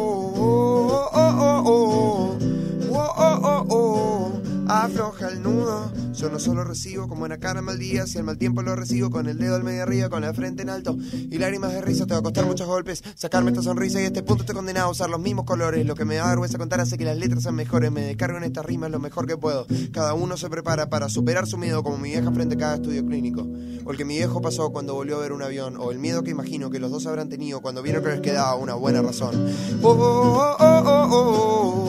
Afloja 4.81 5.29
el 5.29 5.43
nudo, 5.43 5.93
Yo 6.15 6.31
no 6.31 6.39
solo 6.39 6.65
recibo 6.65 7.07
con 7.07 7.19
buena 7.19 7.37
cara 7.37 7.61
mal 7.61 7.79
si 7.79 8.17
el 8.17 8.25
mal 8.25 8.39
tiempo 8.39 8.63
lo 8.63 8.75
recibo 8.75 9.11
con 9.11 9.29
el 9.29 9.37
dedo 9.37 9.57
al 9.57 9.63
medio 9.63 9.83
arriba, 9.83 10.09
con 10.09 10.23
la 10.23 10.33
frente 10.33 10.63
en 10.63 10.71
alto 10.71 10.97
y 11.13 11.37
lágrimas 11.37 11.75
de 11.75 11.83
risa. 11.83 12.07
Te 12.07 12.15
va 12.15 12.21
a 12.21 12.23
costar 12.23 12.47
muchos 12.47 12.67
golpes 12.67 13.05
sacarme 13.15 13.51
esta 13.51 13.63
sonrisa 13.63 14.01
y 14.01 14.05
a 14.05 14.07
este 14.07 14.23
punto 14.23 14.43
estoy 14.43 14.57
condenado 14.57 14.87
a 14.87 14.91
usar 14.91 15.11
los 15.11 15.21
mismos 15.21 15.45
colores. 15.45 15.85
Lo 15.85 15.95
que 15.95 16.07
me 16.07 16.15
da 16.15 16.31
vergüenza 16.31 16.57
contar 16.57 16.81
hace 16.81 16.97
que 16.97 17.05
las 17.05 17.19
letras 17.19 17.43
sean 17.43 17.57
mejores. 17.57 17.93
Me 17.93 18.01
descargo 18.01 18.39
en 18.39 18.45
estas 18.45 18.65
rimas 18.65 18.91
lo 18.91 19.01
mejor 19.01 19.27
que 19.27 19.37
puedo. 19.37 19.67
Cada 19.93 20.15
uno 20.15 20.39
se 20.39 20.49
prepara 20.49 20.89
para 20.89 21.11
superar 21.11 21.47
su 21.47 21.59
miedo, 21.59 21.83
como 21.83 21.99
mi 21.99 22.09
vieja 22.09 22.33
frente 22.33 22.55
a 22.55 22.59
cada 22.59 22.75
estudio 22.77 23.05
clínico. 23.05 23.47
O 23.85 23.91
el 23.91 23.99
que 23.99 24.07
mi 24.07 24.17
viejo 24.17 24.41
pasó 24.41 24.73
cuando 24.73 24.95
volvió 24.95 25.19
a 25.19 25.21
ver 25.21 25.33
un 25.33 25.43
avión. 25.43 25.77
O 25.77 25.91
el 25.91 25.99
miedo 25.99 26.23
que 26.23 26.31
imagino 26.31 26.71
que 26.71 26.79
los 26.79 26.91
dos 26.91 27.07
habrán 27.07 27.29
tenido 27.29 27.61
cuando 27.61 27.83
vieron 27.83 28.03
que 28.03 28.13
les 28.13 28.21
quedaba 28.23 28.55
una 28.55 28.75
buena 28.75 29.03
razón. 29.03 29.47
Oh, 29.83 29.91
oh, 29.91 29.97
oh, 29.99 30.57
oh, 30.59 31.09
oh, 31.11 31.21
oh, 31.21 31.81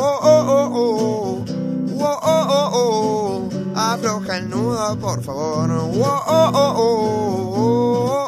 oh, 0.00 0.20
oh, 0.22 0.44
oh, 0.48 1.44
oh, 1.44 1.57
oh, 2.00 2.18
oh, 2.22 2.70
oh. 2.74 3.48
Afloja 3.76 4.38
el 4.38 4.48
nudo, 4.50 4.96
por 4.98 5.22
favor. 5.22 5.70
Oh, 5.70 5.90
oh, 5.94 6.22
oh, 6.26 6.50
oh, 6.54 6.74
oh, 6.76 7.54
oh, 7.56 8.27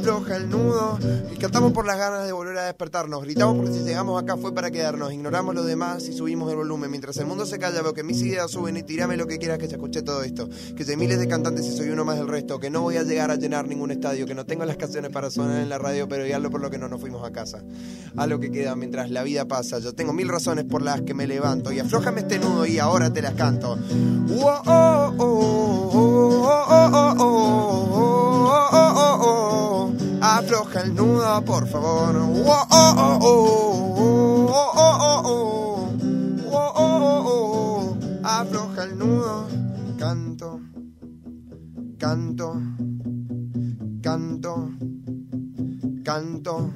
Afloja 0.00 0.36
el 0.38 0.48
nudo 0.48 0.98
y 1.30 1.36
cantamos 1.36 1.72
por 1.72 1.86
las 1.86 1.98
ganas 1.98 2.24
de 2.24 2.32
volver 2.32 2.56
a 2.56 2.64
despertarnos. 2.64 3.22
Gritamos 3.22 3.56
porque 3.56 3.72
si 3.72 3.80
llegamos 3.84 4.20
acá 4.20 4.38
fue 4.38 4.54
para 4.54 4.70
quedarnos. 4.70 5.12
Ignoramos 5.12 5.54
lo 5.54 5.62
demás 5.62 6.08
y 6.08 6.14
subimos 6.14 6.50
el 6.50 6.56
volumen. 6.56 6.90
Mientras 6.90 7.18
el 7.18 7.26
mundo 7.26 7.44
se 7.44 7.58
calla, 7.58 7.82
veo 7.82 7.92
que 7.92 8.02
mis 8.02 8.22
ideas 8.22 8.50
suben 8.50 8.78
y 8.78 8.82
tirame 8.82 9.18
lo 9.18 9.26
que 9.26 9.36
quieras 9.38 9.58
que 9.58 9.66
se 9.66 9.74
escuche 9.74 10.00
todo 10.00 10.22
esto. 10.22 10.48
Que 10.74 10.84
hay 10.88 10.96
miles 10.96 11.18
de 11.18 11.28
cantantes 11.28 11.66
y 11.66 11.76
soy 11.76 11.90
uno 11.90 12.06
más 12.06 12.16
del 12.16 12.28
resto. 12.28 12.58
Que 12.58 12.70
no 12.70 12.80
voy 12.80 12.96
a 12.96 13.02
llegar 13.02 13.30
a 13.30 13.36
llenar 13.36 13.68
ningún 13.68 13.90
estadio. 13.90 14.24
Que 14.24 14.34
no 14.34 14.46
tengo 14.46 14.64
las 14.64 14.78
canciones 14.78 15.10
para 15.10 15.30
sonar 15.30 15.60
en 15.60 15.68
la 15.68 15.76
radio, 15.76 16.08
pero 16.08 16.26
y 16.26 16.32
hazlo 16.32 16.50
por 16.50 16.62
lo 16.62 16.70
que 16.70 16.78
no 16.78 16.88
nos 16.88 16.98
fuimos 16.98 17.22
a 17.22 17.30
casa. 17.30 17.62
A 18.16 18.26
lo 18.26 18.40
que 18.40 18.50
queda 18.50 18.74
mientras 18.76 19.10
la 19.10 19.22
vida 19.22 19.44
pasa. 19.44 19.80
Yo 19.80 19.92
tengo 19.92 20.14
mil 20.14 20.28
razones 20.30 20.64
por 20.64 20.80
las 20.80 21.02
que 21.02 21.12
me 21.12 21.26
levanto. 21.26 21.72
Y 21.72 21.78
aflójame 21.78 22.22
este 22.22 22.38
nudo 22.38 22.64
y 22.64 22.78
ahora 22.78 23.12
te 23.12 23.20
las 23.20 23.34
canto 23.34 23.76
desnuda, 30.82 31.40
por 31.42 31.66
favor. 31.66 32.16
Oh, 32.16 32.66
oh, 32.70 33.18
oh, 33.22 33.22
oh, 33.22 34.70
Afloja 38.22 38.84
el 38.84 38.98
nudo, 38.98 39.46
canto, 39.98 40.60
canto, 41.98 42.62
canto, 44.02 44.70
canto. 46.04 46.70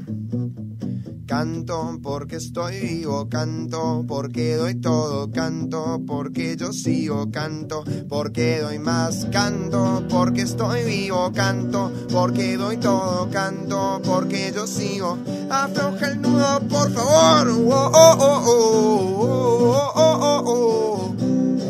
Canto 1.26 1.98
porque 2.02 2.37
estoy 2.37 2.80
vivo, 2.80 3.28
canto 3.30 4.04
porque 4.06 4.56
doy 4.56 4.74
todo, 4.74 5.30
canto 5.30 6.02
porque 6.06 6.54
yo 6.56 6.70
sigo, 6.72 7.30
canto 7.30 7.82
porque 8.10 8.60
doy 8.60 8.78
más, 8.78 9.26
canto 9.32 10.04
porque 10.10 10.42
estoy 10.42 10.84
vivo, 10.84 11.32
canto 11.32 11.90
porque 12.12 12.58
doy 12.58 12.76
todo, 12.76 13.30
canto 13.30 14.02
porque 14.04 14.52
yo 14.54 14.66
sigo. 14.66 15.16
Afloja 15.50 16.08
el 16.08 16.20
nudo, 16.20 16.60
por 16.68 16.92
favor. 16.92 17.48
Oh, 17.48 17.90
oh, 17.94 18.16
oh, 18.20 18.42
oh, 18.46 19.22
oh, 19.22 19.92
oh, 19.94 20.18
oh, 20.20 20.42
oh. 20.46 21.16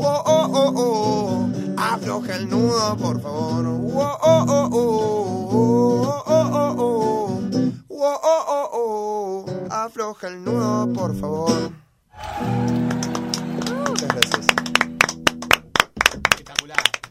Oh, 0.06 0.22
oh, 0.26 0.50
oh, 0.52 0.72
oh. 0.76 1.48
Afloja 1.76 2.36
el 2.36 2.48
nudo, 2.48 2.96
por 2.96 3.20
favor. 3.20 3.66
Oh, 3.66 3.90
oh, 3.96 4.18
oh, 4.22 4.44
oh, 4.48 4.68
oh, 4.72 5.13
Afloja 10.04 10.28
el 10.28 10.44
nudo, 10.44 10.92
por 10.92 11.16
favor. 11.16 11.72
Muchas 13.88 14.08
gracias. 14.08 14.46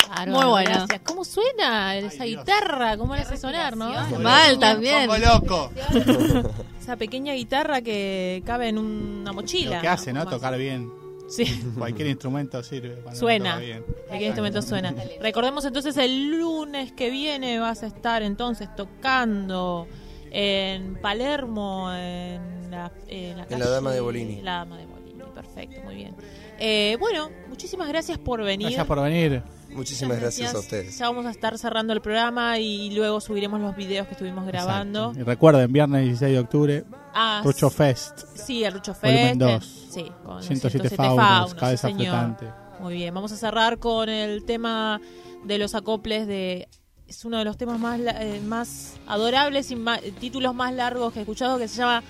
Claro, 0.06 0.32
Muy 0.32 0.46
buena. 0.46 0.70
Gracias. 0.70 1.02
¿Cómo 1.04 1.26
suena 1.26 1.98
esa 1.98 2.26
guitarra? 2.26 2.96
¿Cómo 2.96 3.16
la 3.16 3.24
hace 3.24 3.38
sonar, 3.38 3.76
no? 3.76 3.90
Mal 4.20 4.60
también. 4.60 5.08
Pongo 5.08 5.26
loco. 5.26 5.72
Esa 6.80 6.96
pequeña 6.96 7.34
guitarra 7.34 7.82
que 7.82 8.44
cabe 8.46 8.68
en 8.68 8.78
una 8.78 9.34
mochila. 9.34 9.78
Lo 9.78 9.82
que 9.82 9.88
hace, 9.88 10.14
¿no? 10.14 10.26
Más. 10.26 10.30
Tocar 10.32 10.56
bien. 10.56 10.92
Sí. 11.28 11.46
Cualquier 11.76 12.10
instrumento 12.10 12.62
sirve. 12.62 13.02
Suena. 13.16 13.54
toca 13.54 13.66
bien. 13.66 13.86
¿De 14.12 14.20
qué 14.20 14.26
instrumento 14.26 14.62
suena? 14.62 14.94
Recordemos 15.20 15.66
entonces 15.66 15.98
el 15.98 16.38
lunes 16.38 16.92
que 16.92 17.10
viene 17.10 17.58
vas 17.58 17.82
a 17.82 17.88
estar 17.88 18.22
entonces 18.22 18.70
tocando 18.76 19.88
en 20.30 20.96
Palermo, 21.02 21.92
en 21.92 22.53
la, 22.74 22.92
en 23.08 23.38
la, 23.38 23.48
En 23.50 23.60
la 23.60 23.70
Dama 23.70 23.92
de 23.92 24.02
Bolini. 24.02 24.42
La 24.42 24.58
Dama 24.58 24.78
de 24.78 24.86
Bolini, 24.86 25.24
perfecto, 25.34 25.82
muy 25.84 25.96
bien. 25.96 26.16
Eh, 26.60 26.98
bueno, 27.00 27.30
muchísimas 27.50 27.88
gracias 27.88 28.18
por 28.18 28.44
venir. 28.44 28.68
Gracias 28.68 28.86
por 28.86 29.02
venir. 29.02 29.42
Muchísimas 29.72 30.20
gracias 30.20 30.54
a 30.54 30.60
ustedes. 30.60 30.96
Ya 31.00 31.08
vamos 31.08 31.26
a 31.26 31.32
estar 31.32 31.58
cerrando 31.58 31.94
el 31.94 32.02
programa 32.02 32.60
y 32.60 32.92
luego 32.92 33.20
subiremos 33.20 33.60
los 33.60 33.76
videos 33.76 34.06
que 34.08 34.14
estuvimos 34.14 34.46
grabando. 34.46 35.06
Exacto. 35.10 35.20
Y 35.22 35.24
recuerden, 35.24 35.72
viernes 35.74 36.04
16 36.04 36.32
de 36.34 36.40
octubre, 36.40 36.84
Ah, 37.16 37.42
Rucho 37.44 37.70
Fest. 37.72 38.20
Sí, 38.36 38.64
el 38.64 38.74
Rucho 38.74 38.96
Volumen 39.02 39.40
Fest. 39.40 39.40
dos. 39.40 39.88
Sí, 39.92 40.12
con 40.24 40.44
107 40.44 40.90
107 40.90 40.96
faunos, 40.96 41.26
faunos, 41.26 41.54
cabeza 41.56 41.88
sí, 41.88 41.94
señor. 41.94 42.08
flotante. 42.14 42.46
Muy 42.82 42.94
bien, 42.96 43.14
vamos 43.16 43.32
a 43.32 43.36
cerrar 43.38 43.80
con 43.80 44.10
el 44.10 44.44
tema 44.46 45.00
de 45.44 45.58
los 45.58 45.74
acoples 45.76 46.28
de 46.28 46.68
es 47.08 47.26
uno 47.26 47.38
de 47.38 47.46
los 47.46 47.58
temas 47.58 47.80
más 47.80 48.00
la- 48.00 48.24
eh, 48.24 48.40
más 48.42 48.96
adorables 49.08 49.70
y 49.72 49.76
ma- 49.76 50.00
títulos 50.20 50.54
más 50.56 50.74
largos 50.74 51.14
que 51.14 51.20
he 51.20 51.22
escuchado 51.24 51.58
que 51.60 51.68
se 51.68 51.78
llama 51.78 52.02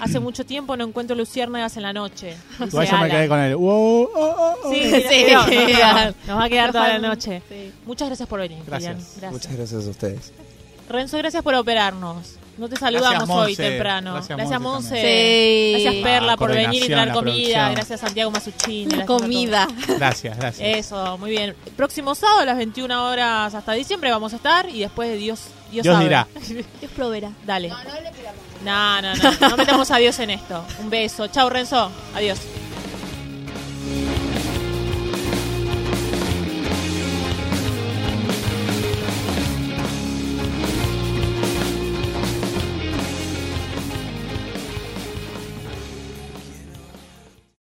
Hace 0.00 0.18
mucho 0.20 0.44
tiempo 0.46 0.76
no 0.76 0.84
encuentro 0.84 1.14
luciérnagas 1.16 1.76
en 1.76 1.82
la 1.82 1.92
noche. 1.92 2.36
Igual 2.60 2.88
yo 2.90 2.98
me 2.98 3.10
quedé 3.10 3.28
con 3.28 3.38
el. 3.38 3.56
Wow, 3.56 4.02
oh, 4.04 4.10
oh, 4.14 4.56
oh. 4.64 4.72
Sí, 4.72 4.82
Sí. 5.08 5.26
no, 5.32 5.46
no, 5.46 6.04
no, 6.06 6.14
nos 6.26 6.38
va 6.38 6.44
a 6.44 6.48
quedar 6.48 6.72
toda 6.72 6.88
la 6.88 6.98
noche. 6.98 7.42
Sí. 7.48 7.72
Muchas 7.86 8.08
gracias 8.08 8.28
por 8.28 8.40
venir, 8.40 8.62
Gracias. 8.66 9.16
Muchas 9.30 9.52
gracias 9.52 9.86
a 9.86 9.90
ustedes. 9.90 10.32
Renzo, 10.88 11.16
gracias 11.18 11.42
por 11.42 11.54
operarnos. 11.54 12.36
No 12.56 12.68
te 12.68 12.76
saludamos 12.76 13.26
Gracias, 13.26 13.38
hoy 13.38 13.56
temprano. 13.56 14.14
Gracias, 14.28 14.60
Monse. 14.60 14.94
Sí. 15.00 15.82
Gracias, 15.82 16.02
Perla, 16.04 16.32
Ah, 16.34 16.36
por 16.36 16.52
venir 16.54 16.84
y 16.84 16.86
traer 16.86 17.12
comida. 17.12 17.70
Gracias, 17.70 18.00
Santiago 18.00 18.30
gracias 18.30 18.54
todos. 18.56 19.04
Comida. 19.22 19.66
Gracias, 19.88 20.36
gracias. 20.38 20.68
Eso, 20.78 21.18
muy 21.18 21.30
bien. 21.30 21.56
Próximo 21.76 22.14
sábado 22.14 22.40
a 22.40 22.44
las 22.44 22.56
21 22.56 23.10
horas 23.10 23.54
hasta 23.54 23.72
diciembre 23.72 24.10
vamos 24.12 24.32
a 24.34 24.36
estar 24.36 24.68
y 24.68 24.80
después 24.80 25.08
de 25.10 25.16
Dios, 25.16 25.40
Dios, 25.72 25.82
Dios 25.82 25.94
sabe. 25.94 26.04
dirá. 26.04 26.28
Dios 26.80 26.92
proveerá. 26.94 27.32
Dale. 27.44 27.72
No, 28.64 29.02
no, 29.02 29.14
no, 29.14 29.48
no 29.50 29.56
metamos 29.56 29.90
a 29.90 29.98
Dios 29.98 30.18
en 30.18 30.30
esto. 30.30 30.64
Un 30.80 30.90
beso. 30.90 31.26
Chau, 31.28 31.48
Renzo. 31.50 31.90
Adiós. 32.14 32.40